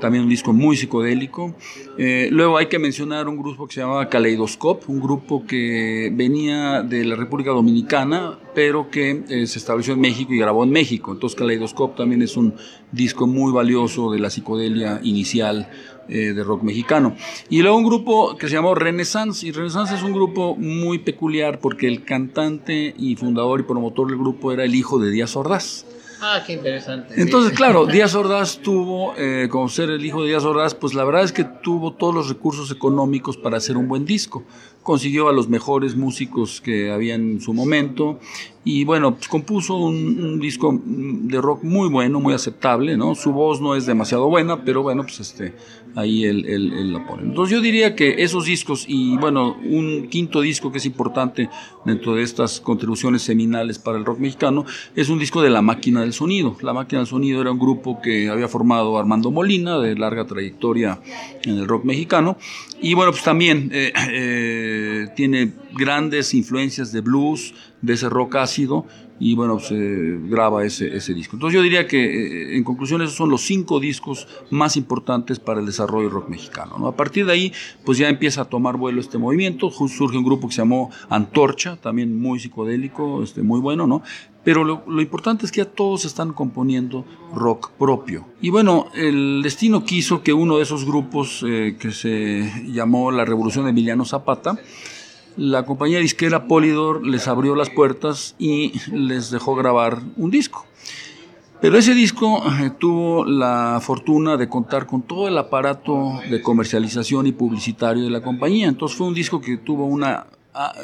[0.00, 1.56] También un disco muy psicodélico.
[1.98, 6.82] Eh, luego hay que mencionar un grupo que se llamaba Kaleidoscope, un grupo que venía
[6.82, 11.12] de la República Dominicana, pero que se estableció en México y grabó en México.
[11.12, 12.54] Entonces, Kaleidoscope también es un
[12.90, 15.70] disco muy valioso de la psicodelia inicial
[16.08, 17.14] eh, de rock mexicano.
[17.48, 21.60] Y luego un grupo que se llamó Renaissance, y Renaissance es un grupo muy peculiar
[21.60, 25.86] porque el cantante y fundador y promotor del grupo era el hijo de Díaz Ordaz.
[26.20, 27.20] Ah, qué interesante.
[27.20, 31.04] Entonces, claro, Díaz Ordaz tuvo, eh, como ser el hijo de Díaz Ordaz, pues la
[31.04, 34.44] verdad es que tuvo todos los recursos económicos para hacer un buen disco
[34.82, 38.18] consiguió a los mejores músicos que había en su momento
[38.62, 43.14] y bueno, pues compuso un, disco de rock muy bueno, muy aceptable, ¿no?
[43.14, 45.54] Su voz no es demasiado buena, pero bueno, pues este,
[45.94, 47.22] ahí él, la pone.
[47.22, 51.48] Entonces yo diría que esos discos y bueno, un quinto disco que es importante
[51.86, 56.02] dentro de estas contribuciones seminales para el rock mexicano es un disco de La Máquina
[56.02, 56.56] del Sonido.
[56.60, 61.00] La Máquina del Sonido era un grupo que había formado Armando Molina, de larga trayectoria
[61.42, 62.36] en el rock mexicano,
[62.82, 63.70] y bueno, pues también...
[63.72, 68.86] Eh, eh, tiene grandes influencias de blues, de ese rock ácido,
[69.20, 71.36] y bueno, se graba ese, ese disco.
[71.36, 75.60] Entonces yo diría que, eh, en conclusión, esos son los cinco discos más importantes para
[75.60, 76.78] el desarrollo del rock mexicano.
[76.78, 76.86] ¿no?
[76.86, 77.52] A partir de ahí,
[77.84, 81.76] pues ya empieza a tomar vuelo este movimiento, surge un grupo que se llamó Antorcha,
[81.76, 84.02] también muy psicodélico, este, muy bueno, ¿no?
[84.42, 88.26] Pero lo, importante es que ya todos están componiendo rock propio.
[88.40, 93.26] Y bueno, el destino quiso que uno de esos grupos eh, que se llamó la
[93.26, 94.58] Revolución de Emiliano Zapata,
[95.40, 100.66] la compañía disquera Polydor les abrió las puertas y les dejó grabar un disco.
[101.62, 107.26] Pero ese disco eh, tuvo la fortuna de contar con todo el aparato de comercialización
[107.26, 108.68] y publicitario de la compañía.
[108.68, 110.26] Entonces fue un disco que tuvo una,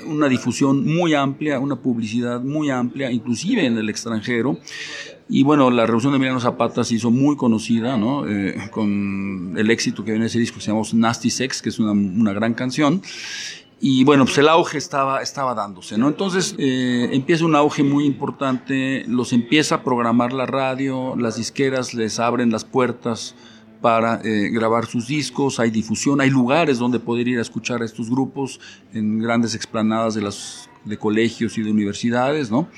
[0.07, 4.59] una difusión muy amplia, una publicidad muy amplia, inclusive en el extranjero.
[5.29, 8.27] Y bueno, la Revolución de Emiliano Zapata se hizo muy conocida, ¿no?
[8.27, 11.79] Eh, con el éxito que viene ese disco que se llama Nasty Sex, que es
[11.79, 13.03] una, una gran canción
[13.79, 16.09] y bueno, pues el auge estaba, estaba dándose, ¿no?
[16.09, 21.93] Entonces eh, empieza un auge muy importante, los empieza a programar la radio, las disqueras
[21.93, 23.35] les abren las puertas
[23.83, 27.85] para eh, grabar sus discos, hay difusión, hay lugares donde poder ir a escuchar a
[27.85, 28.61] estos grupos
[28.95, 32.69] en grandes explanadas de, las, de colegios y de universidades, ¿no?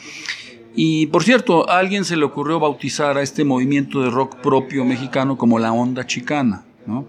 [0.74, 4.84] Y por cierto, a alguien se le ocurrió bautizar a este movimiento de rock propio
[4.84, 7.06] mexicano como la onda chicana, ¿no?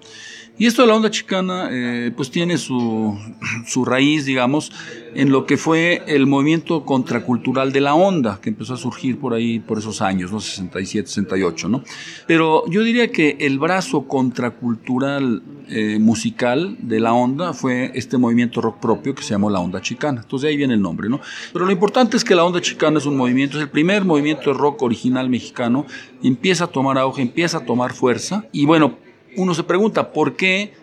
[0.60, 3.18] Y esto de la onda chicana, eh, pues tiene su,
[3.66, 4.74] su, raíz, digamos,
[5.16, 9.34] en lo que fue el movimiento contracultural de la onda, que empezó a surgir por
[9.34, 10.42] ahí, por esos años, ¿no?
[10.42, 11.82] 67, 68, ¿no?
[12.28, 18.60] Pero yo diría que el brazo contracultural eh, musical de la onda fue este movimiento
[18.60, 20.20] rock propio que se llamó la onda chicana.
[20.24, 21.22] Entonces de ahí viene el nombre, ¿no?
[21.54, 24.52] Pero lo importante es que la onda chicana es un movimiento, es el primer movimiento
[24.52, 25.86] de rock original mexicano,
[26.22, 28.98] empieza a tomar auge, empieza a tomar fuerza, y bueno,
[29.38, 30.74] uno se pregunta por qué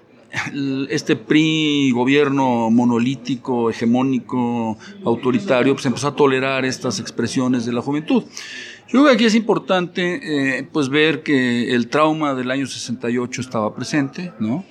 [0.90, 8.24] este PRI gobierno monolítico, hegemónico, autoritario, pues empezó a tolerar estas expresiones de la juventud.
[8.88, 13.40] Yo creo que aquí es importante eh, pues ver que el trauma del año 68
[13.40, 14.64] estaba presente, ¿no?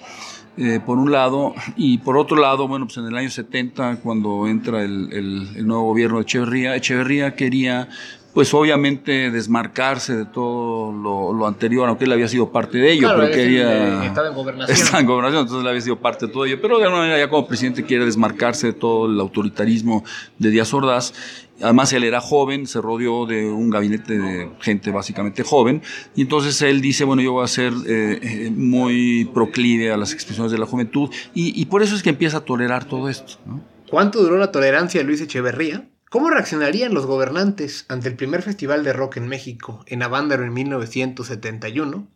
[0.57, 4.47] Eh, por un lado, y por otro lado, bueno, pues en el año 70, cuando
[4.47, 7.89] entra el, el, nuevo gobierno de Echeverría, Echeverría quería
[8.35, 13.31] pues obviamente desmarcarse de todo lo, anterior, aunque él había sido parte de ello, pero
[13.31, 14.05] quería...
[14.05, 14.77] Estaba en gobernación.
[14.77, 17.17] Estaba en gobernación, entonces él había sido parte de todo ello, pero de alguna manera
[17.17, 20.03] ya como presidente quiere desmarcarse de todo el autoritarismo
[20.37, 21.13] de Díaz Ordaz.
[21.61, 25.81] Además, él era joven, se rodeó de un gabinete de gente básicamente joven,
[26.13, 30.11] y entonces él dice, bueno, yo voy a ser eh, eh, muy proclive a las
[30.11, 33.35] expresiones de la juventud, y, y, por eso es que empieza a tolerar todo esto.
[33.45, 33.63] ¿no?
[33.89, 35.87] ¿Cuánto duró la tolerancia de Luis Echeverría?
[36.09, 40.53] ¿Cómo reaccionarían los gobernantes ante el primer festival de rock en México, en Avándaro en
[40.53, 42.07] 1971?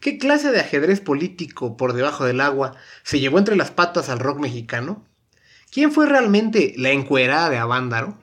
[0.00, 2.72] ¿Qué clase de ajedrez político por debajo del agua
[3.02, 5.04] se llevó entre las patas al rock mexicano?
[5.70, 8.16] ¿Quién fue realmente la encuerada de Avándaro?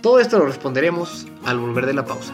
[0.00, 2.32] Todo esto lo responderemos al volver de la pausa.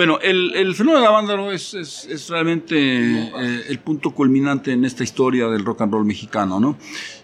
[0.00, 5.04] Bueno, el, fenómeno de Avándaro es, es, es realmente eh, el punto culminante en esta
[5.04, 6.78] historia del rock and roll mexicano, ¿no?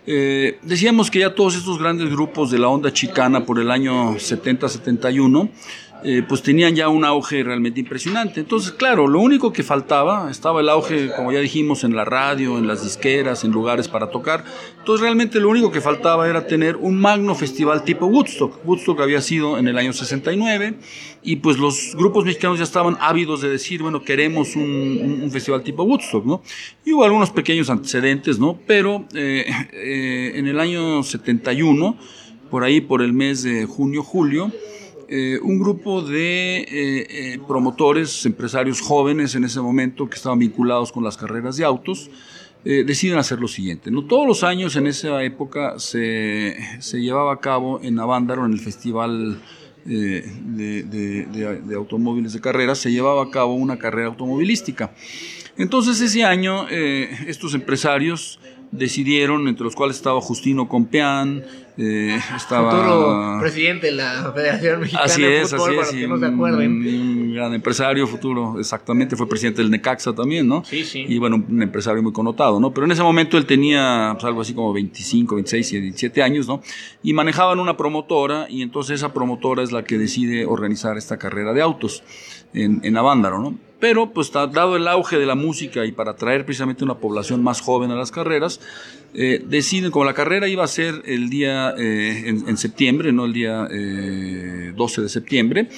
[0.07, 4.17] Eh, decíamos que ya todos estos grandes grupos de la onda chicana por el año
[4.17, 5.49] 70-71
[6.09, 8.39] eh, pues tenían ya un auge realmente impresionante.
[8.39, 12.59] Entonces, claro, lo único que faltaba, estaba el auge, como ya dijimos, en la radio,
[12.59, 14.45] en las disqueras, en lugares para tocar.
[14.79, 18.65] Entonces, realmente lo único que faltaba era tener un magno festival tipo Woodstock.
[18.65, 20.75] Woodstock había sido en el año 69
[21.25, 25.83] y pues los grupos mexicanos ya estaban ávidos de decir, bueno, queremos un, festival tipo
[25.83, 26.41] Woodstock, ¿no?
[26.85, 28.61] Y hubo algunos pequeños antecedentes, ¿no?
[28.65, 31.99] Pero eh, eh, en el año 71,
[32.49, 34.53] por ahí, por el mes de junio, julio,
[35.09, 40.91] eh, un grupo de eh, eh, promotores, empresarios jóvenes en ese momento que estaban vinculados
[40.91, 42.11] con las carreras de autos,
[42.65, 43.93] deciden hacer lo siguiente.
[43.93, 44.03] ¿no?
[44.07, 48.59] Todos los años en esa época se, se llevaba a cabo en Avándaro, en el
[48.59, 49.41] Festival
[49.85, 50.23] de,
[50.83, 51.27] de,
[51.65, 54.93] de, automóviles de carreras, se llevaba a cabo una carrera automovilística.
[55.57, 58.41] Entonces ese año estos empresarios
[58.77, 61.45] decidieron, entre los cuales estaba Justino Compeán,
[61.79, 66.19] eh, estaba futuro presidente de la Federación Mexicana así es, de Fútbol, así es, no
[66.19, 66.73] se acuerden.
[66.73, 70.65] Un, gran empresario futuro, exactamente, fue presidente del Necaxa también, ¿no?
[70.65, 71.05] Sí, sí.
[71.07, 72.73] Y bueno, un empresario muy connotado, ¿no?
[72.73, 76.63] Pero en ese momento él tenía pues, algo así como 25, 26, 17 años, ¿no?
[77.03, 81.53] Y manejaban una promotora y entonces esa promotora es la que decide organizar esta carrera
[81.53, 82.03] de autos
[82.55, 83.66] en, en Avándaro, ¿no?
[83.79, 87.61] Pero, pues, dado el auge de la música y para atraer precisamente una población más
[87.61, 88.61] joven a las carreras,
[89.19, 93.33] eh, deciden, como la carrera iba a ser el día eh, en, septiembre, no el
[93.33, 95.69] día eh, 12 de septiembre,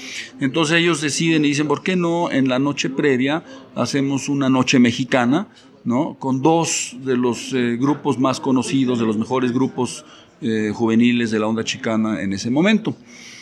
[0.41, 3.45] entonces ellos deciden y dicen, ¿por qué no en la noche previa
[3.77, 5.47] hacemos una noche mexicana,
[5.85, 6.17] ¿no?
[6.19, 10.05] Con dos de los eh, grupos más conocidos, de los mejores grupos
[10.73, 12.95] juveniles de la onda chicana en ese momento.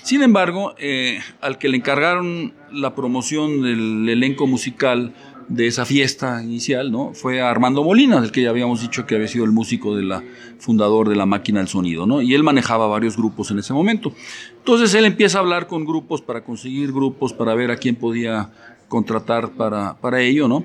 [0.07, 5.13] Sin embargo, eh, al que le encargaron la promoción del elenco musical
[5.49, 7.13] de esa fiesta inicial, ¿no?
[7.13, 10.23] Fue Armando Molina, del que ya habíamos dicho que había sido el músico de la
[10.61, 12.23] fundador de la máquina del sonido, ¿no?
[12.23, 14.13] Y él manejaba varios grupos en ese momento.
[14.59, 18.53] Entonces él empieza a hablar con grupos para conseguir grupos, para ver a quién podía
[18.89, 20.65] contratar para, para ello, ¿no?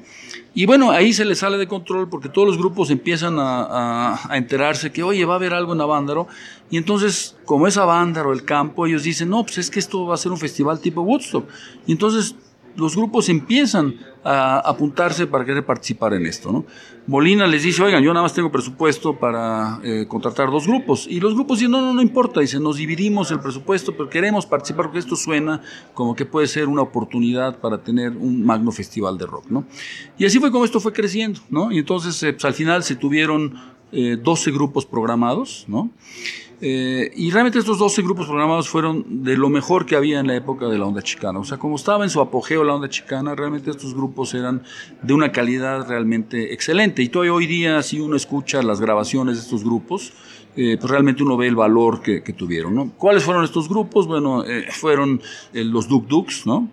[0.53, 4.37] Y bueno, ahí se le sale de control porque todos los grupos empiezan a, a,
[4.37, 6.27] enterarse que, oye, va a haber algo en Avándaro.
[6.69, 10.15] Y entonces, como es Avándaro, el campo, ellos dicen, no, pues es que esto va
[10.15, 11.47] a ser un festival tipo Woodstock.
[11.87, 12.35] Y entonces
[12.75, 16.51] los grupos empiezan a apuntarse para querer participar en esto.
[16.51, 16.65] ¿no?
[17.07, 21.07] Molina les dice, oigan, yo nada más tengo presupuesto para eh, contratar dos grupos.
[21.09, 24.45] Y los grupos dicen, no, no, no importa, dicen, nos dividimos el presupuesto, pero queremos
[24.45, 25.61] participar porque esto suena
[25.93, 29.45] como que puede ser una oportunidad para tener un magno festival de rock.
[29.49, 29.65] ¿no?
[30.17, 31.39] Y así fue como esto fue creciendo.
[31.49, 31.71] ¿no?
[31.71, 33.55] Y entonces, eh, pues, al final se tuvieron
[33.91, 35.89] eh, 12 grupos programados, ¿no?
[36.63, 40.35] Eh, y realmente estos 12 grupos programados fueron de lo mejor que había en la
[40.35, 41.39] época de la onda chicana.
[41.39, 44.61] O sea, como estaba en su apogeo la onda chicana, realmente estos grupos eran
[45.01, 47.01] de una calidad realmente excelente.
[47.01, 50.13] Y todavía hoy día, si uno escucha las grabaciones de estos grupos,
[50.55, 52.75] eh, pues realmente uno ve el valor que, tuvieron.
[52.75, 52.91] ¿no?
[52.97, 54.05] ¿Cuáles fueron estos grupos?
[54.05, 55.19] Bueno, eh, fueron
[55.53, 56.69] eh, los Duk Duks, ¿no?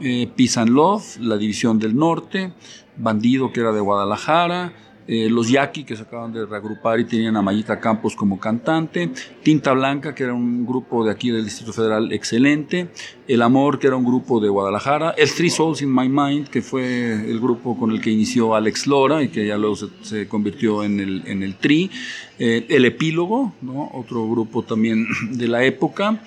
[0.00, 2.52] And Love, la División del Norte,
[2.96, 4.72] Bandido, que era de Guadalajara,
[5.08, 9.10] eh, los Yaqui, que se acaban de reagrupar y tenían a Mayita Campos como cantante,
[9.42, 12.88] Tinta Blanca, que era un grupo de aquí del Distrito Federal excelente,
[13.28, 16.60] El Amor, que era un grupo de Guadalajara, El Three Souls in My Mind, que
[16.60, 20.82] fue el grupo con el que inició Alex Lora y que ya luego se, convirtió
[20.82, 21.90] en el, en el Tri,
[22.38, 23.90] eh, El Epílogo, ¿no?
[23.94, 26.20] otro grupo también de la época,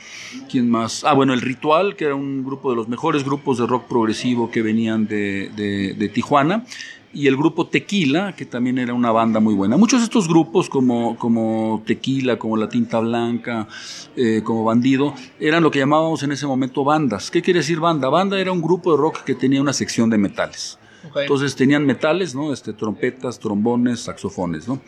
[0.49, 1.03] ¿quién más?
[1.03, 4.49] Ah, bueno, El Ritual, que era un grupo de los mejores grupos de rock progresivo
[4.49, 6.65] que venían de, de, de Tijuana,
[7.13, 9.77] y el grupo Tequila, que también era una banda muy buena.
[9.77, 13.67] Muchos de estos grupos, como, como Tequila, como La Tinta Blanca,
[14.15, 17.29] eh, como Bandido, eran lo que llamábamos en ese momento bandas.
[17.29, 18.09] ¿Qué quiere decir banda?
[18.09, 20.78] Banda era un grupo de rock que tenía una sección de metales.
[21.15, 22.51] Entonces tenían metales, ¿no?
[22.53, 24.81] Este, trompetas, trombones, saxofones, ¿no?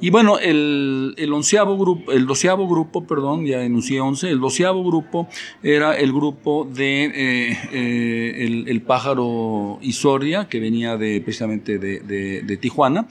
[0.00, 5.28] Y bueno, el, onceavo grupo, el doceavo grupo, perdón, ya enuncié once, el doceavo grupo
[5.62, 12.56] era el grupo de eh, eh, el, pájaro Isoria, que venía de, precisamente de, de,
[12.56, 13.06] Tijuana,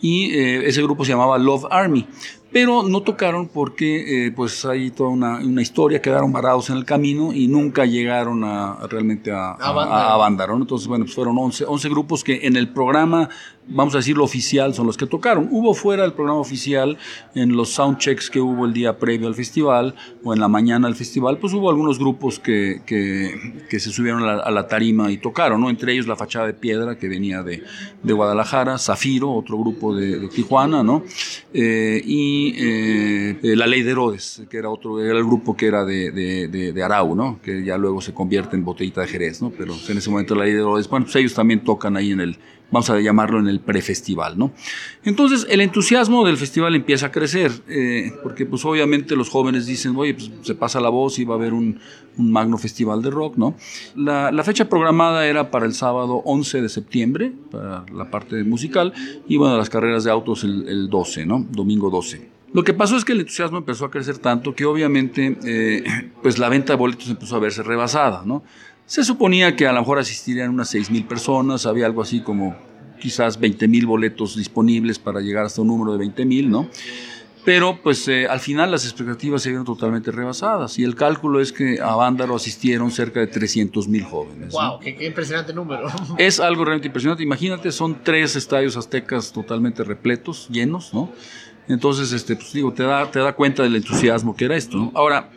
[0.00, 2.06] y eh, ese grupo se llamaba Love Army
[2.52, 6.84] pero no tocaron porque eh, pues hay toda una, una, historia, quedaron varados en el
[6.84, 11.88] camino y nunca llegaron a, realmente a, a, a, Entonces, bueno, pues fueron 11, 11
[11.88, 13.28] grupos que en el programa
[13.66, 15.48] vamos a decirlo oficial, son los que tocaron.
[15.50, 16.98] Hubo fuera del programa oficial,
[17.34, 19.94] en los soundchecks que hubo el día previo al festival
[20.24, 24.50] o en la mañana al festival, pues hubo algunos grupos que, que, se subieron a
[24.50, 25.70] la, tarima y tocaron, ¿no?
[25.70, 27.62] Entre ellos La Fachada de Piedra, que venía de,
[28.02, 31.02] de Guadalajara, Zafiro, otro grupo de, Tijuana, ¿no?
[31.52, 35.84] Eh, y eh, La Ley de Herodes, que era otro, era el grupo que era
[35.84, 37.40] de, de, de, Arau, ¿no?
[37.42, 39.50] Que ya luego se convierte en Botellita de Jerez, ¿no?
[39.50, 42.20] Pero en ese momento La Ley de Herodes, bueno, pues ellos también tocan ahí en
[42.20, 42.38] el
[42.70, 44.52] vamos a llamarlo en el prefestival, ¿no?
[45.04, 49.96] Entonces el entusiasmo del festival empieza a crecer, eh, porque pues obviamente los jóvenes dicen,
[49.96, 51.78] oye, pues se pasa la voz y va a haber un,
[52.16, 53.54] magno festival de rock, ¿no?
[53.96, 58.92] La, fecha programada era para el sábado 11 de septiembre, para la parte musical,
[59.26, 61.46] y bueno, las carreras de autos el, 12, ¿no?
[61.50, 62.28] Domingo 12.
[62.52, 65.84] Lo que pasó es que el entusiasmo empezó a crecer tanto que obviamente eh,
[66.20, 68.42] pues la venta de boletos empezó a verse rebasada, ¿no?
[68.90, 72.56] Se suponía que a lo mejor asistirían unas 6.000 personas, había algo así como
[72.98, 76.68] quizás 20.000 boletos disponibles para llegar hasta un número de 20.000, ¿no?
[77.44, 81.52] Pero pues eh, al final las expectativas se vieron totalmente rebasadas y el cálculo es
[81.52, 84.52] que a Vándaro asistieron cerca de 300.000 jóvenes.
[84.52, 84.80] ¡Wow!
[84.80, 85.86] Qué, impresionante número!
[86.18, 87.22] Es algo realmente impresionante.
[87.22, 91.12] Imagínate, son tres estadios aztecas totalmente repletos, llenos, ¿no?
[91.68, 94.90] Entonces, este, pues digo, te da, te da cuenta del entusiasmo que era esto, ¿no?
[94.96, 95.30] Ahora,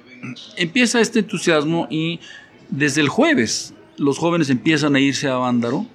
[0.57, 2.19] empieza este entusiasmo y
[2.75, 5.85] desde el jueves los jóvenes empiezan a irse a Vándaro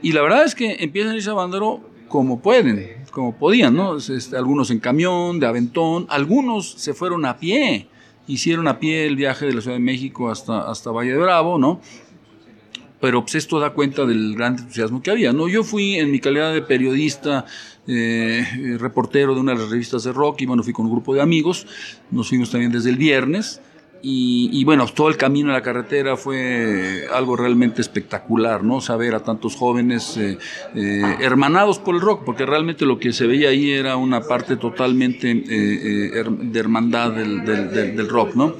[0.00, 3.96] y la verdad es que empiezan a irse a Vándaro como pueden, como podían, ¿no?
[3.96, 7.88] Este, algunos en camión, de aventón, algunos se fueron a pie,
[8.26, 11.58] hicieron a pie el viaje de la Ciudad de México hasta, hasta Valle de Bravo,
[11.58, 11.80] ¿no?
[13.00, 15.48] Pero pues esto da cuenta del gran entusiasmo que había, ¿no?
[15.48, 17.44] Yo fui en mi calidad de periodista,
[17.86, 21.14] eh, reportero de una de las revistas de rock y bueno, fui con un grupo
[21.14, 21.66] de amigos,
[22.10, 23.60] nos fuimos también desde el viernes,
[24.02, 28.80] y, bueno, todo el camino en la carretera fue algo realmente espectacular, ¿no?
[28.80, 30.38] Saber a tantos jóvenes eh,
[30.74, 34.56] eh, hermanados por el rock, porque realmente lo que se veía ahí era una parte
[34.56, 38.54] totalmente eh, de hermandad del, del rock, ¿no?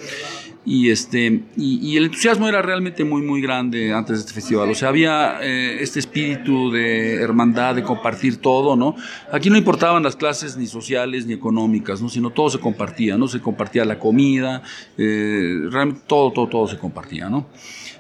[0.67, 4.69] Y este y, el entusiasmo era realmente muy muy grande antes de este festival.
[4.69, 8.97] O sea había eh, este espíritu de hermandad de compartir todo no
[9.33, 13.29] aquí no importaban las clases ni sociales ni económicas no sino todo se compartía no
[13.29, 14.63] se compartía la comida
[14.99, 15.69] eh,
[16.09, 17.47] todo todo todo se compartía no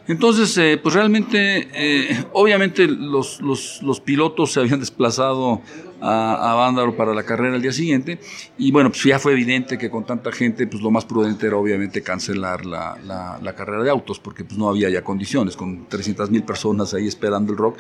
[0.08, 5.62] entonces, eh, pues realmente, obviamente los, los, los, pilotos se habían desplazado
[6.00, 8.18] a, a Vándaro para la carrera el día siguiente
[8.58, 11.56] y bueno, pues ya fue evidente que con tanta gente, pues lo más prudente era
[11.56, 15.86] obviamente cancelar la, la, la carrera de autos porque pues no había ya condiciones, con
[15.88, 17.78] 300 mil personas ahí esperando el rock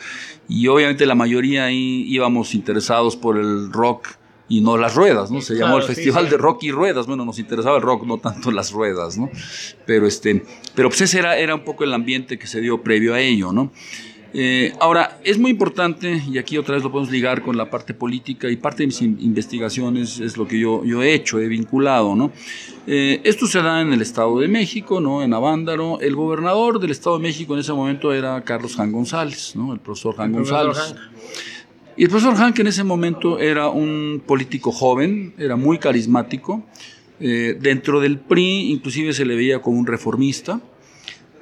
[0.48, 4.08] y obviamente la mayoría ahí íbamos interesados por el rock
[4.48, 5.40] y no las ruedas, ¿no?
[5.40, 7.06] Se llamó el Festival de Rock y Ruedas.
[7.06, 9.28] Bueno, nos interesaba el rock, no tanto las ruedas, ¿no?
[9.86, 10.44] Pero, este,
[10.74, 13.52] pero pues ese era, era un poco el ambiente que se dio previo a ello,
[13.52, 13.72] ¿no?
[14.34, 17.94] Eh, ahora, es muy importante, y aquí otra vez lo podemos ligar con la parte
[17.94, 22.14] política, y parte de mis investigaciones es lo que yo, yo he hecho, he vinculado,
[22.14, 22.32] ¿no?
[22.86, 25.22] Eh, esto se da en el Estado de México, ¿no?
[25.22, 26.00] En Avándaro.
[26.00, 29.72] El gobernador del Estado de México en ese momento era Carlos Jan González, ¿no?
[29.72, 30.94] El profesor Jan González.
[31.96, 36.62] Y el profesor Hank en ese momento era un político joven, era muy carismático.
[37.18, 40.60] Eh, dentro del PRI inclusive se le veía como un reformista.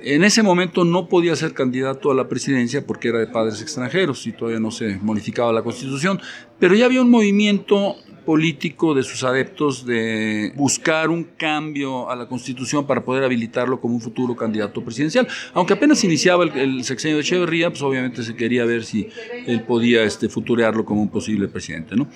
[0.01, 4.27] En ese momento no podía ser candidato a la presidencia porque era de padres extranjeros
[4.27, 6.21] y todavía no se modificaba la constitución,
[6.59, 12.27] pero ya había un movimiento político de sus adeptos de buscar un cambio a la
[12.27, 15.29] constitución para poder habilitarlo como un futuro candidato presidencial.
[15.53, 19.09] Aunque apenas iniciaba el, sexenio de Echeverría, pues obviamente se quería ver si
[19.47, 21.97] él podía este, futurearlo como un posible presidente.
[21.97, 22.09] ¿no?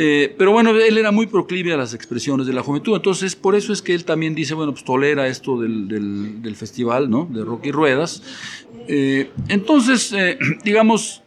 [0.00, 3.56] Eh, pero bueno, él era muy proclive a las expresiones de la juventud, entonces por
[3.56, 7.28] eso es que él también dice, bueno, pues tolera esto del, del, festival, ¿no?
[7.28, 8.22] De rock y ruedas.
[8.86, 11.24] Eh, entonces, eh, digamos,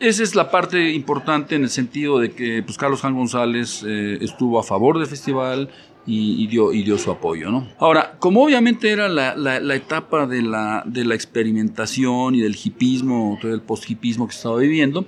[0.00, 4.16] esa es la parte importante en el sentido de que pues, Carlos Juan González eh,
[4.22, 5.68] estuvo a favor del festival
[6.06, 7.50] y, dio, y dio su apoyo.
[7.50, 7.68] ¿no?
[7.78, 13.38] Ahora, como obviamente era la, la, etapa de la, de la experimentación y del hipismo,
[13.40, 15.06] todo el post-hipismo que estaba viviendo,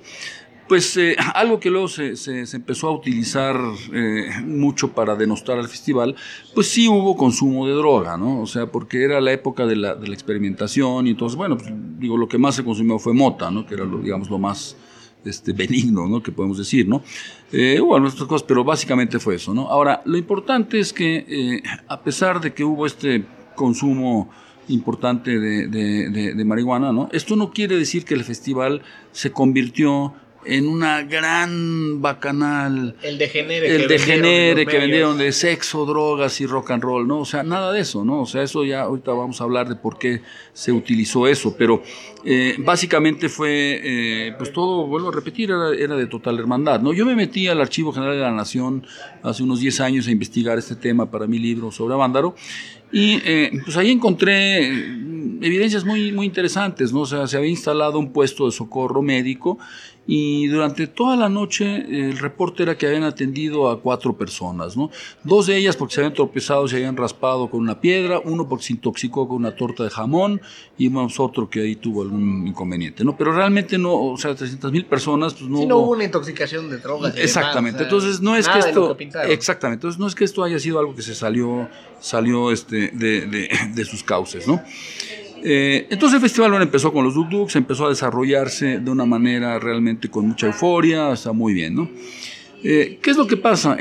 [0.69, 3.59] pues eh, algo que luego se, se, empezó a utilizar
[3.91, 6.15] eh, mucho para denostar al festival,
[6.53, 8.39] pues sí hubo consumo de droga, ¿no?
[8.39, 11.73] O sea, porque era la época de la, de la experimentación y entonces, bueno, pues,
[11.97, 13.65] digo, lo que más se consumió fue mota, ¿no?
[13.65, 14.77] Que era, lo, digamos, lo más
[15.25, 16.21] este, benigno, ¿no?
[16.21, 17.01] Que podemos decir, ¿no?
[17.51, 19.69] Eh, bueno, otras cosas, pero básicamente fue eso, ¿no?
[19.69, 24.29] Ahora, lo importante es que eh, a pesar de que hubo este consumo
[24.67, 27.09] importante de, de, de marihuana, ¿no?
[27.11, 30.13] Esto no quiere decir que el festival se convirtió
[30.45, 32.95] en una gran bacanal.
[33.01, 33.75] El degenere.
[33.75, 37.19] El que degenere que vendieron de sexo, drogas y rock and roll, ¿no?
[37.19, 38.21] O sea, nada de eso, ¿no?
[38.21, 40.21] O sea, eso ya ahorita vamos a hablar de por qué
[40.53, 41.83] se utilizó eso, pero
[42.23, 46.93] eh, básicamente fue, eh, pues todo, vuelvo a repetir, era, de total hermandad, ¿no?
[46.93, 48.85] Yo me metí al Archivo General de la Nación
[49.23, 52.35] hace unos 10 años a investigar este tema para mi libro sobre Avándaro
[52.91, 54.67] y eh, pues ahí encontré
[55.41, 57.01] evidencias muy, muy interesantes, ¿no?
[57.01, 59.59] O sea, se había instalado un puesto de socorro médico
[60.11, 64.89] y durante toda la noche el reporte era que habían atendido a cuatro personas, ¿no?
[65.23, 68.65] Dos de ellas porque se habían tropezado, se habían raspado con una piedra, uno porque
[68.65, 70.41] se intoxicó con una torta de jamón
[70.79, 73.15] y otro que ahí tuvo algún inconveniente, ¿no?
[73.15, 75.91] Pero realmente no, o sea, 300 mil personas, pues no, no hubo...
[75.91, 77.15] una intoxicación de drogas.
[77.15, 78.97] Exactamente, entonces no es que esto...
[79.27, 83.27] exactamente, entonces no es que esto haya sido algo que se salió, salió este, de,
[83.27, 84.59] de, de sus cauces, ¿no?
[85.43, 89.59] Eh, entonces el festival empezó con los Duk Duks, empezó a desarrollarse de una manera
[89.59, 91.89] realmente con mucha euforia, está muy bien, ¿no?
[92.61, 93.77] Eh, ¿Qué es lo que pasa?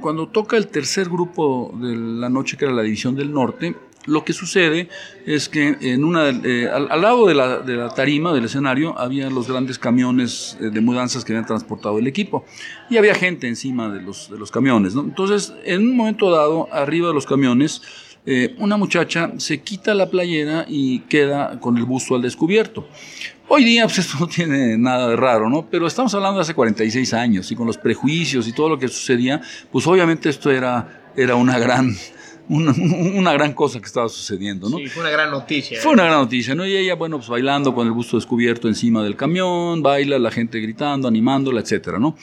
[0.00, 3.74] Cuando toca el tercer grupo de la noche, que era la División del Norte,
[4.06, 4.88] lo que sucede
[5.26, 9.80] es que eh, al, lado de la, de la, tarima, del escenario, había los grandes
[9.80, 12.44] camiones de mudanzas que habían transportado el equipo.
[12.88, 14.94] Y había gente encima de los, de los camiones.
[14.94, 15.00] ¿no?
[15.00, 17.82] Entonces, en un momento dado, arriba de los camiones,
[18.26, 22.88] eh, una muchacha se quita la playera y queda con el busto al descubierto.
[23.48, 25.66] Hoy día pues esto no tiene nada de raro, ¿no?
[25.70, 28.88] Pero estamos hablando de hace 46 años y con los prejuicios y todo lo que
[28.88, 31.96] sucedía, pues obviamente esto era, era una gran
[33.16, 34.78] una, gran cosa que estaba sucediendo, ¿no?
[34.78, 35.80] Sí, fue una gran noticia.
[35.80, 36.64] Fue una gran noticia, ¿no?
[36.66, 40.60] Y ella, bueno, pues bailando con el busto descubierto encima del camión, baila, la gente
[40.60, 42.16] gritando, animándola, etcétera, ¿no?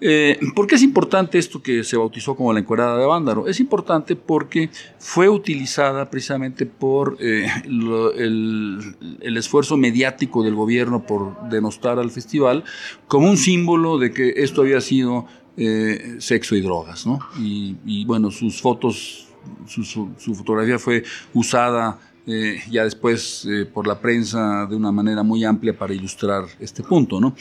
[0.00, 3.48] Eh, ¿Por qué es importante esto que se bautizó como la encuerada de Vándaro?
[3.48, 11.48] Es importante porque fue utilizada precisamente por eh, el, el, esfuerzo mediático del gobierno por
[11.48, 12.62] denostar al festival
[13.08, 15.26] como un símbolo de que esto había sido
[15.56, 17.18] eh, sexo y drogas, ¿no?
[17.40, 19.27] Y, y bueno, sus fotos
[19.66, 25.44] su, fotografía fue usada eh, ya después eh, por la prensa de una manera muy
[25.44, 27.34] amplia para ilustrar este punto, ¿no?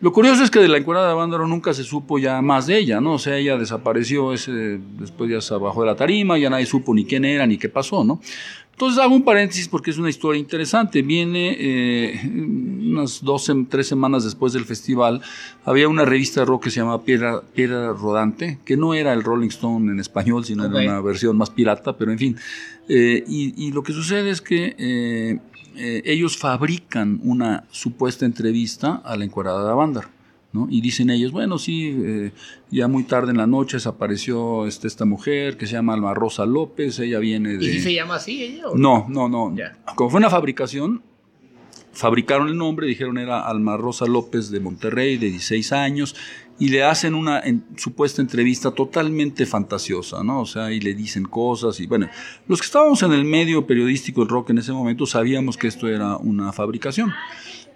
[0.00, 2.78] Lo curioso es que de la encuerada de Bándaro nunca se supo ya más de
[2.78, 3.12] ella, ¿no?
[3.12, 6.94] O sea, ella desapareció ese, después ya se bajó de la tarima, ya nadie supo
[6.94, 8.20] ni quién era ni qué pasó, ¿no?
[8.72, 11.02] Entonces hago un paréntesis porque es una historia interesante.
[11.02, 15.20] Viene eh, unas dos, tres semanas después del festival,
[15.64, 19.22] había una revista de rock que se llamaba Piedra, Piedra Rodante, que no era el
[19.22, 22.36] Rolling Stone en español, sino era una versión más pirata, pero en fin.
[22.88, 25.38] Eh, y, lo que sucede es que eh,
[26.04, 30.08] ellos fabrican una supuesta entrevista a la encuadrada de Bandar.
[30.68, 32.32] Y dicen ellos, bueno, sí, eh,
[32.70, 36.44] ya muy tarde en la noche desapareció este, esta mujer que se llama Alma Rosa
[36.44, 37.64] López, ella viene de...
[37.64, 38.64] ¿Y se llama así ella?
[38.74, 39.54] No, no, no.
[39.94, 41.02] Como fue una fabricación,
[41.92, 46.16] fabricaron el nombre, dijeron era Alma Rosa López de Monterrey, de 16 años,
[46.58, 47.42] y le hacen una
[47.76, 50.42] supuesta entrevista totalmente fantasiosa, ¿no?
[50.42, 52.08] O sea, y le dicen cosas, y bueno,
[52.46, 55.88] los que estábamos en el medio periodístico del rock en ese momento sabíamos que esto
[55.88, 57.12] era una fabricación.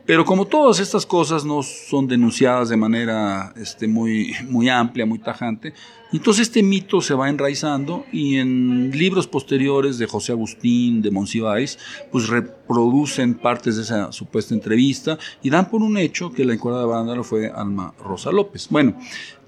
[0.06, 5.18] Pero como todas estas cosas no son denunciadas de manera este, muy, muy amplia, muy
[5.18, 5.74] tajante,
[6.12, 11.78] entonces este mito se va enraizando y en libros posteriores de José Agustín, de Monsiváis,
[12.12, 16.82] pues reproducen partes de esa supuesta entrevista y dan por un hecho que la encuadra
[16.82, 18.68] de Vándalo fue Alma Rosa López.
[18.70, 18.96] Bueno,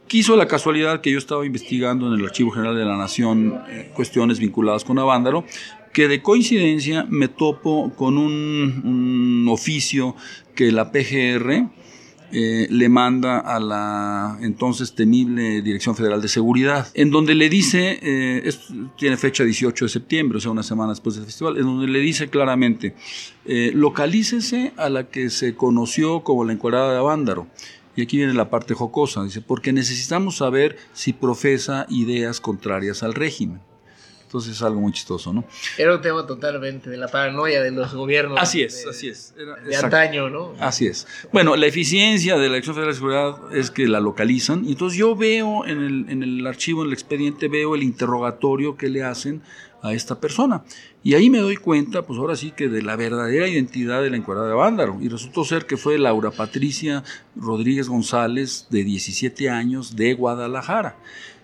[0.08, 3.92] quiso la casualidad que yo estaba investigando en el Archivo General de la Nación eh,
[3.94, 5.44] cuestiones vinculadas con Avándaro
[5.92, 10.14] que de coincidencia me topo con un, oficio
[10.54, 11.68] que la PGR
[12.30, 17.98] eh, le manda a la entonces temible Dirección Federal de Seguridad, en donde le dice,
[18.02, 18.50] eh,
[18.98, 22.00] tiene fecha 18 de septiembre, o sea, una semana después del festival, en donde le
[22.00, 22.94] dice claramente,
[23.46, 27.46] eh, localícese a la que se conoció como la encuadrada de Avándaro.
[27.96, 33.14] Y aquí viene la parte jocosa, dice, porque necesitamos saber si profesa ideas contrarias al
[33.14, 33.60] régimen.
[34.28, 35.42] Entonces es algo muy chistoso, ¿no?
[35.78, 38.38] Era un tema totalmente de la paranoia de los gobiernos.
[38.38, 39.34] Así es, así es.
[39.34, 40.52] de antaño, ¿no?
[40.60, 41.06] Así es.
[41.32, 44.66] Bueno, la eficiencia de la Dirección Federal de Seguridad es que la localizan.
[44.66, 48.76] Y entonces yo veo en el, en el archivo, en el expediente, veo el interrogatorio
[48.76, 49.40] que le hacen
[49.80, 50.62] a esta persona.
[51.02, 54.18] Y ahí me doy cuenta, pues ahora sí que de la verdadera identidad de la
[54.18, 54.98] encuadrada de Vándaro.
[55.00, 57.02] Y resultó ser que fue Laura Patricia
[57.34, 60.96] Rodríguez González, de 17 años, de Guadalajara.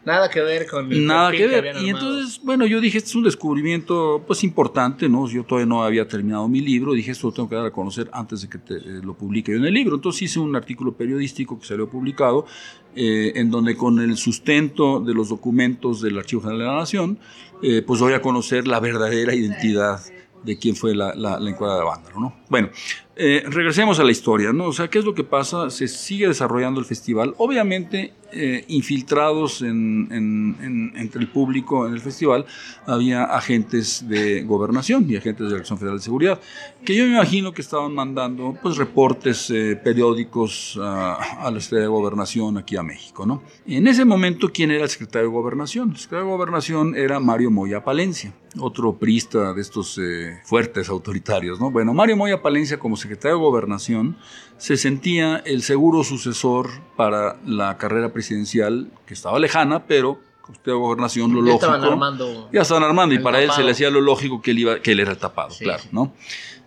[0.04, 1.76] Nada que ver con el Nada que ver.
[1.82, 5.28] y entonces, bueno, yo dije, este es un descubrimiento pues importante, ¿no?
[5.28, 8.10] Yo todavía no había terminado mi libro, dije, esto lo tengo que dar a conocer
[8.12, 9.96] antes de que eh, lo publique yo en el libro.
[9.96, 12.46] Entonces hice un artículo periodístico que salió publicado,
[12.94, 17.18] eh, en donde con el sustento de los documentos del Archivo General de la Nación,
[17.62, 20.00] eh, pues voy a conocer la verdadera identidad
[20.44, 22.36] de quién fue la, la, la encuadra de Vándaro, ¿no?
[22.50, 22.68] Bueno,
[23.16, 24.66] eh, regresemos a la historia, ¿no?
[24.66, 25.70] O sea, ¿qué es lo que pasa?
[25.70, 27.34] Se sigue desarrollando el festival.
[27.38, 32.44] Obviamente, eh, infiltrados entre el público en el festival,
[32.84, 36.40] había agentes de gobernación y agentes de la Dirección Federal de Seguridad,
[36.84, 41.86] que yo me imagino que estaban mandando pues, reportes eh, periódicos a, la Secretaría de
[41.86, 43.44] Gobernación aquí a México, ¿no?
[43.66, 45.90] En ese momento, ¿quién era el secretario de Gobernación?
[45.90, 50.00] El secretario de Gobernación era Mario Moya Palencia, otro prista de estos
[50.42, 51.70] fuertes autoritarios, ¿no?
[51.70, 54.16] Bueno, Mario Moya Palencia, como secretario de Gobernación,
[54.56, 60.78] se sentía el seguro sucesor para la carrera presidencial, que estaba lejana, pero usted de
[60.78, 61.66] Gobernación, lo lógico.
[61.66, 64.58] Estaban armando ya estaban armando, y para él se le hacía lo lógico que él,
[64.60, 66.12] iba, que él era el tapado, claro, ¿no?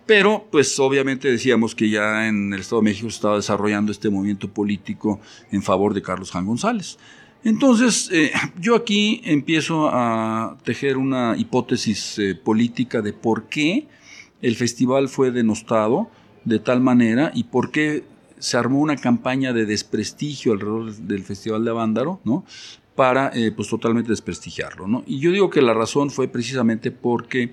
[0.06, 4.08] Pero, pues obviamente decíamos que ya en el Estado de México se estaba desarrollando este
[4.08, 5.20] movimiento político
[5.50, 6.98] en favor de Carlos Jan González.
[7.44, 13.86] Entonces, eh, yo aquí empiezo a tejer una hipótesis eh, política de por qué
[14.40, 16.10] el festival fue denostado
[16.48, 18.04] de tal manera y por qué
[18.38, 22.44] se armó una campaña de desprestigio alrededor del Festival de Avándaro, ¿no?
[22.94, 25.04] Para, eh, pues, totalmente desprestigiarlo, ¿no?
[25.06, 27.52] Y yo digo que la razón fue precisamente porque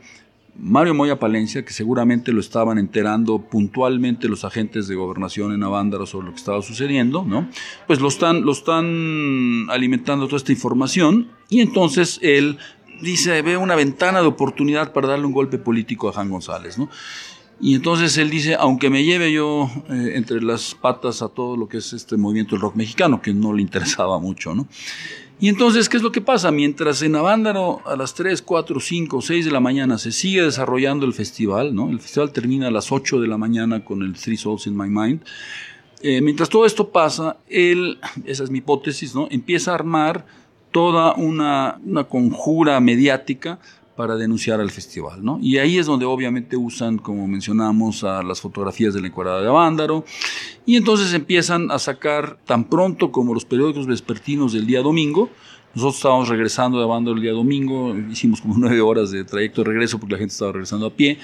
[0.58, 6.06] Mario Moya Palencia, que seguramente lo estaban enterando puntualmente los agentes de gobernación en Avándaro
[6.06, 7.50] sobre lo que estaba sucediendo, ¿no?
[7.88, 12.58] Pues lo están, están alimentando toda esta información y entonces él
[13.02, 16.90] dice, ve una ventana de oportunidad para darle un golpe político a Jan González, ¿no?
[17.60, 21.68] Y entonces él dice, aunque me lleve yo eh, entre las patas a todo lo
[21.68, 24.68] que es este movimiento del rock mexicano, que no le interesaba mucho, ¿no?
[25.38, 26.50] Y entonces, ¿qué es lo que pasa?
[26.50, 31.06] Mientras en Avándaro a las 3, 4, 5, 6 de la mañana se sigue desarrollando
[31.06, 31.90] el festival, ¿no?
[31.90, 34.88] El festival termina a las 8 de la mañana con el Three Souls in My
[34.88, 35.22] Mind.
[36.02, 39.28] Eh, mientras todo esto pasa, él, esa es mi hipótesis, ¿no?
[39.30, 40.26] Empieza a armar
[40.72, 43.60] toda una, una conjura mediática
[43.96, 45.40] para denunciar al festival, ¿no?
[45.42, 49.48] Y ahí es donde obviamente usan, como mencionamos, a las fotografías de la encuadrada de
[49.48, 50.06] Avándaro,
[50.66, 55.30] y entonces empiezan a sacar tan pronto como los periódicos vespertinos del día domingo,
[55.76, 59.72] nosotros estábamos regresando de Avándaro el día domingo, hicimos como nueve horas de trayecto de
[59.72, 61.18] regreso porque la gente estaba regresando a pie,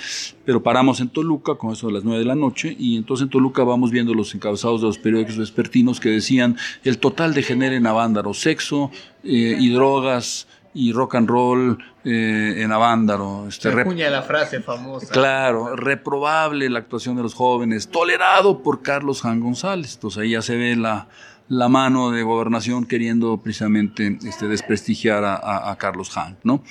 [0.44, 3.30] pero paramos en Toluca con eso de las nueve de la noche y entonces en
[3.30, 7.78] Toluca vamos viendo los encabezados de los periódicos vespertinos que decían el total de genere
[7.78, 8.92] en Avándaro, sexo
[9.24, 13.48] eh, y drogas, y rock and roll eh, en Avándaro.
[13.48, 15.08] Este, la frase famosa.
[15.12, 19.96] Claro, reprobable la actuación de los jóvenes, tolerado por Carlos Jan González.
[19.96, 21.08] Entonces ahí ya se ve la,
[21.50, 26.64] la mano de gobernación queriendo precisamente este, desprestigiar a, Carlos Jan, ¿no?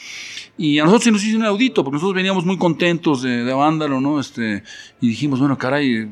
[0.56, 3.52] Y a nosotros se nos hizo un audito, porque nosotros veníamos muy contentos de, de
[3.52, 4.18] Avándaro, ¿no?
[4.18, 4.62] Este,
[5.00, 6.08] y dijimos, bueno, caray,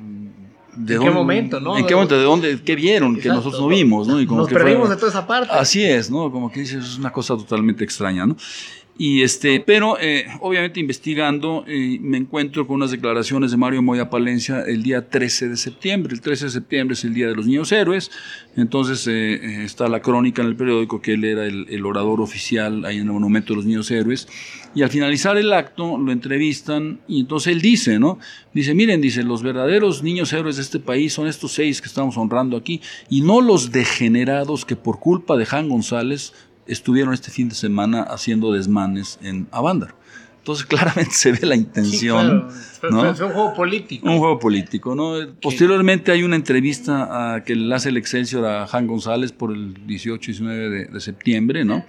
[0.79, 1.77] ¿En qué momento, no?
[1.77, 2.17] ¿En qué momento?
[2.17, 2.63] ¿De dónde?
[2.63, 3.17] ¿Qué vieron?
[3.17, 4.21] que nosotros no vimos, ¿no?
[4.21, 5.53] Y como Nos perdimos de toda esa parte.
[5.53, 6.31] Así es, ¿no?
[6.31, 8.37] Como que dices, es una cosa totalmente extraña, ¿no?
[9.01, 14.11] Y este, pero eh, obviamente investigando eh, me encuentro con unas declaraciones de Mario Moya
[14.11, 16.13] Palencia el día 13 de septiembre.
[16.13, 18.11] El 13 de septiembre es el Día de los Niños Héroes.
[18.57, 22.85] Entonces eh, está la crónica en el periódico que él era el, el, orador oficial
[22.85, 24.27] ahí en el Monumento de los Niños Héroes.
[24.75, 28.19] Y al finalizar el acto lo entrevistan y entonces él dice, ¿no?
[28.53, 32.17] Dice, miren, dice, los verdaderos niños héroes de este país son estos seis que estamos
[32.17, 36.33] honrando aquí y no los degenerados que por culpa de Jan González
[36.69, 39.95] estuvieron este fin de semana haciendo desmanes en Avándaro.
[40.39, 42.49] Entonces claramente se ve la intención.
[42.91, 43.11] ¿no?
[43.11, 44.09] Es un juego político.
[44.09, 45.15] Un juego político, ¿no?
[45.43, 49.87] Posteriormente hay una entrevista a, que le hace el Excelsior a Jan González por el
[49.87, 51.85] 18 y 19 de, de septiembre, ¿no?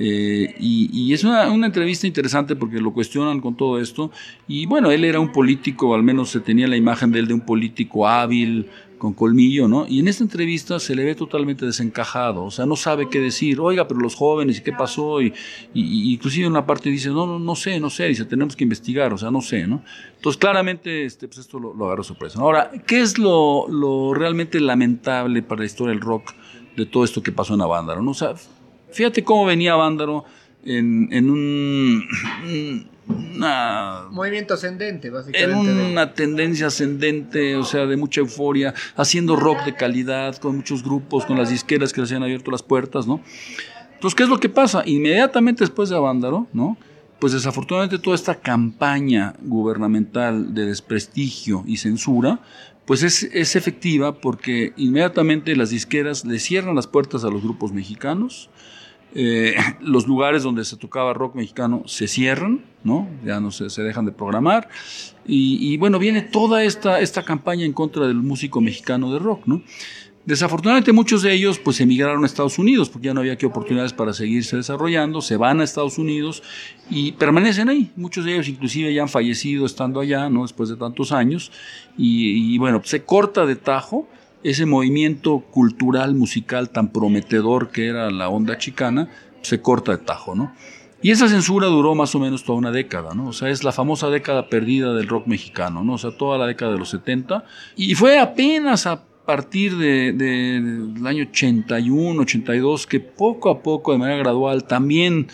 [0.00, 4.12] Eh, y, es una, una, entrevista interesante porque lo cuestionan con todo esto.
[4.46, 7.34] Y bueno, él era un político, al menos se tenía la imagen de él de
[7.34, 9.86] un político hábil, con colmillo, ¿no?
[9.88, 13.60] Y en esta entrevista se le ve totalmente desencajado, o sea, no sabe qué decir,
[13.60, 15.22] oiga, pero los jóvenes, ¿y qué pasó?
[15.22, 15.32] Y,
[15.74, 19.12] inclusive en una parte dice, no, no, no sé, no sé, dice, tenemos que investigar,
[19.12, 19.82] o sea, no sé, ¿no?
[20.16, 22.40] Entonces, claramente, este, pues esto lo, lo agarró sorpresa.
[22.40, 26.32] Ahora, ¿qué es lo, lo, realmente lamentable para la historia del rock
[26.76, 28.10] de todo esto que pasó en Avándaro, ¿no?
[28.10, 28.34] O sea,
[28.90, 30.24] fíjate cómo venía Avándaro
[30.68, 32.04] en, en un
[33.08, 35.70] una, movimiento ascendente, básicamente.
[35.70, 40.82] En una tendencia ascendente, o sea, de mucha euforia, haciendo rock de calidad, con muchos
[40.82, 43.20] grupos, con las disqueras que les habían abierto las puertas, ¿no?
[43.94, 44.82] Entonces, ¿qué es lo que pasa?
[44.86, 46.76] Inmediatamente después de Avándaro, ¿no?
[47.18, 52.40] Pues desafortunadamente toda esta campaña gubernamental de desprestigio y censura,
[52.84, 57.72] pues es, es efectiva porque inmediatamente las disqueras le cierran las puertas a los grupos
[57.72, 58.50] mexicanos,
[59.14, 63.08] eh, los lugares donde se tocaba rock mexicano se cierran, ¿no?
[63.24, 64.68] Ya no se, dejan de programar.
[65.30, 69.62] Y, bueno, viene toda esta, esta campaña en contra del músico mexicano de rock, ¿no?
[70.24, 73.94] Desafortunadamente muchos de ellos pues emigraron a Estados Unidos porque ya no había aquí oportunidades
[73.94, 76.42] para seguirse desarrollando, se van a Estados Unidos
[76.90, 77.90] y permanecen ahí.
[77.96, 80.42] Muchos de ellos inclusive ya han fallecido estando allá, ¿no?
[80.42, 81.50] Después de tantos años.
[81.96, 84.06] Y, y bueno, se corta de tajo
[84.50, 89.08] ese movimiento cultural, musical tan prometedor que era la onda chicana,
[89.42, 90.52] se corta de tajo, ¿no?
[91.00, 93.28] Y esa censura duró más o menos toda una década, ¿no?
[93.28, 95.94] O sea, es la famosa década perdida del rock mexicano, ¿no?
[95.94, 97.44] O sea, toda la década de los 70.
[97.76, 103.98] Y fue apenas a partir del de, año 81, 82, que poco a poco, de
[103.98, 105.28] manera gradual, también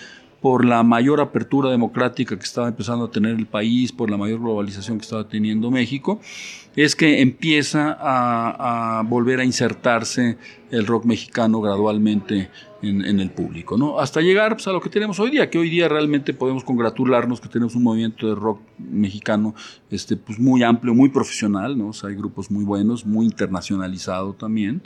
[0.45, 4.40] por la mayor apertura democrática que estaba empezando a tener el país, por la mayor
[4.40, 6.20] globalización que estaba teniendo México,
[6.76, 10.36] es que empieza a, volver a insertarse
[10.70, 12.51] el rock mexicano gradualmente
[12.82, 13.99] en, el público, ¿no?
[13.99, 17.40] Hasta llegar pues, a lo que tenemos hoy día, que hoy día realmente podemos congratularnos
[17.40, 19.55] que tenemos un movimiento de rock mexicano
[19.90, 21.92] este, pues, muy amplio, muy profesional, ¿no?
[22.07, 24.82] hay grupos muy buenos, muy internacionalizado también,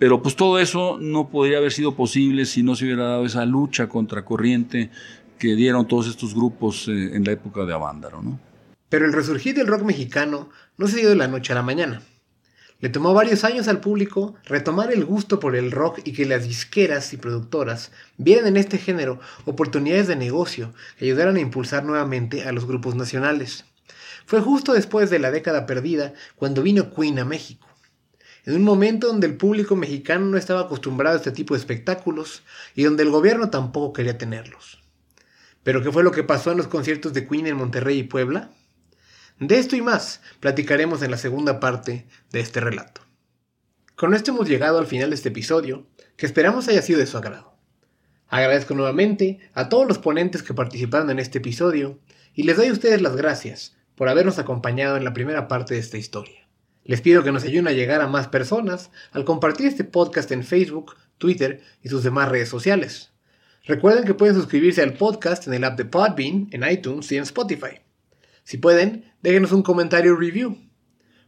[0.00, 3.44] pero pues todo eso no podría haber sido posible si no se hubiera dado esa
[3.44, 4.90] lucha contracorriente
[5.38, 8.40] que dieron todos estos grupos eh, en la época de Avándaro, ¿no?
[8.88, 10.48] Pero el resurgir del rock mexicano
[10.78, 12.00] no se dio de la noche a la mañana.
[12.80, 16.44] Le tomó varios años al público retomar el gusto por el rock y que las
[16.44, 22.44] disqueras y productoras vieran en este género oportunidades de negocio que ayudaran a impulsar nuevamente
[22.44, 23.66] a los grupos nacionales.
[24.24, 27.69] Fue justo después de la década perdida cuando vino Queen a México.
[28.46, 32.42] En un momento donde el público mexicano no estaba acostumbrado a este tipo de espectáculos
[32.74, 34.82] y donde el gobierno tampoco quería tenerlos.
[35.62, 38.50] ¿Pero qué fue lo que pasó en los conciertos de Queen en Monterrey y Puebla?
[39.38, 43.02] De esto y más platicaremos en la segunda parte de este relato.
[43.94, 45.86] Con esto hemos llegado al final de este episodio,
[46.16, 47.54] que esperamos haya sido de su agrado.
[48.28, 51.98] Agradezco nuevamente a todos los ponentes que participaron en este episodio
[52.32, 55.80] y les doy a ustedes las gracias por habernos acompañado en la primera parte de
[55.80, 56.49] esta historia.
[56.84, 60.44] Les pido que nos ayuden a llegar a más personas al compartir este podcast en
[60.44, 63.12] Facebook, Twitter y sus demás redes sociales.
[63.64, 67.24] Recuerden que pueden suscribirse al podcast en el app de Podbean, en iTunes y en
[67.24, 67.80] Spotify.
[68.44, 70.56] Si pueden, déjenos un comentario review.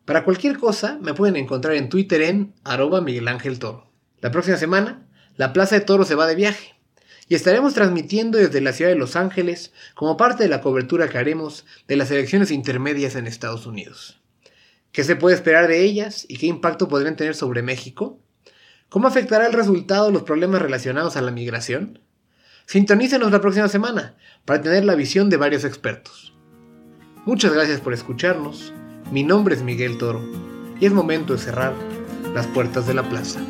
[0.05, 3.93] Para cualquier cosa, me pueden encontrar en Twitter en arroba Miguel Ángel Toro.
[4.21, 6.75] La próxima semana, la Plaza de Toro se va de viaje
[7.29, 11.19] y estaremos transmitiendo desde la ciudad de Los Ángeles como parte de la cobertura que
[11.19, 14.22] haremos de las elecciones intermedias en Estados Unidos.
[14.93, 18.21] ¿Qué se puede esperar de ellas y qué impacto podrían tener sobre México?
[18.91, 22.01] ¿Cómo afectará el resultado los problemas relacionados a la migración?
[22.67, 26.35] Sintonícenos la próxima semana para tener la visión de varios expertos.
[27.25, 28.75] Muchas gracias por escucharnos.
[29.11, 30.23] Mi nombre es Miguel Toro
[30.79, 31.73] y es momento de cerrar
[32.35, 33.41] las puertas de la plaza.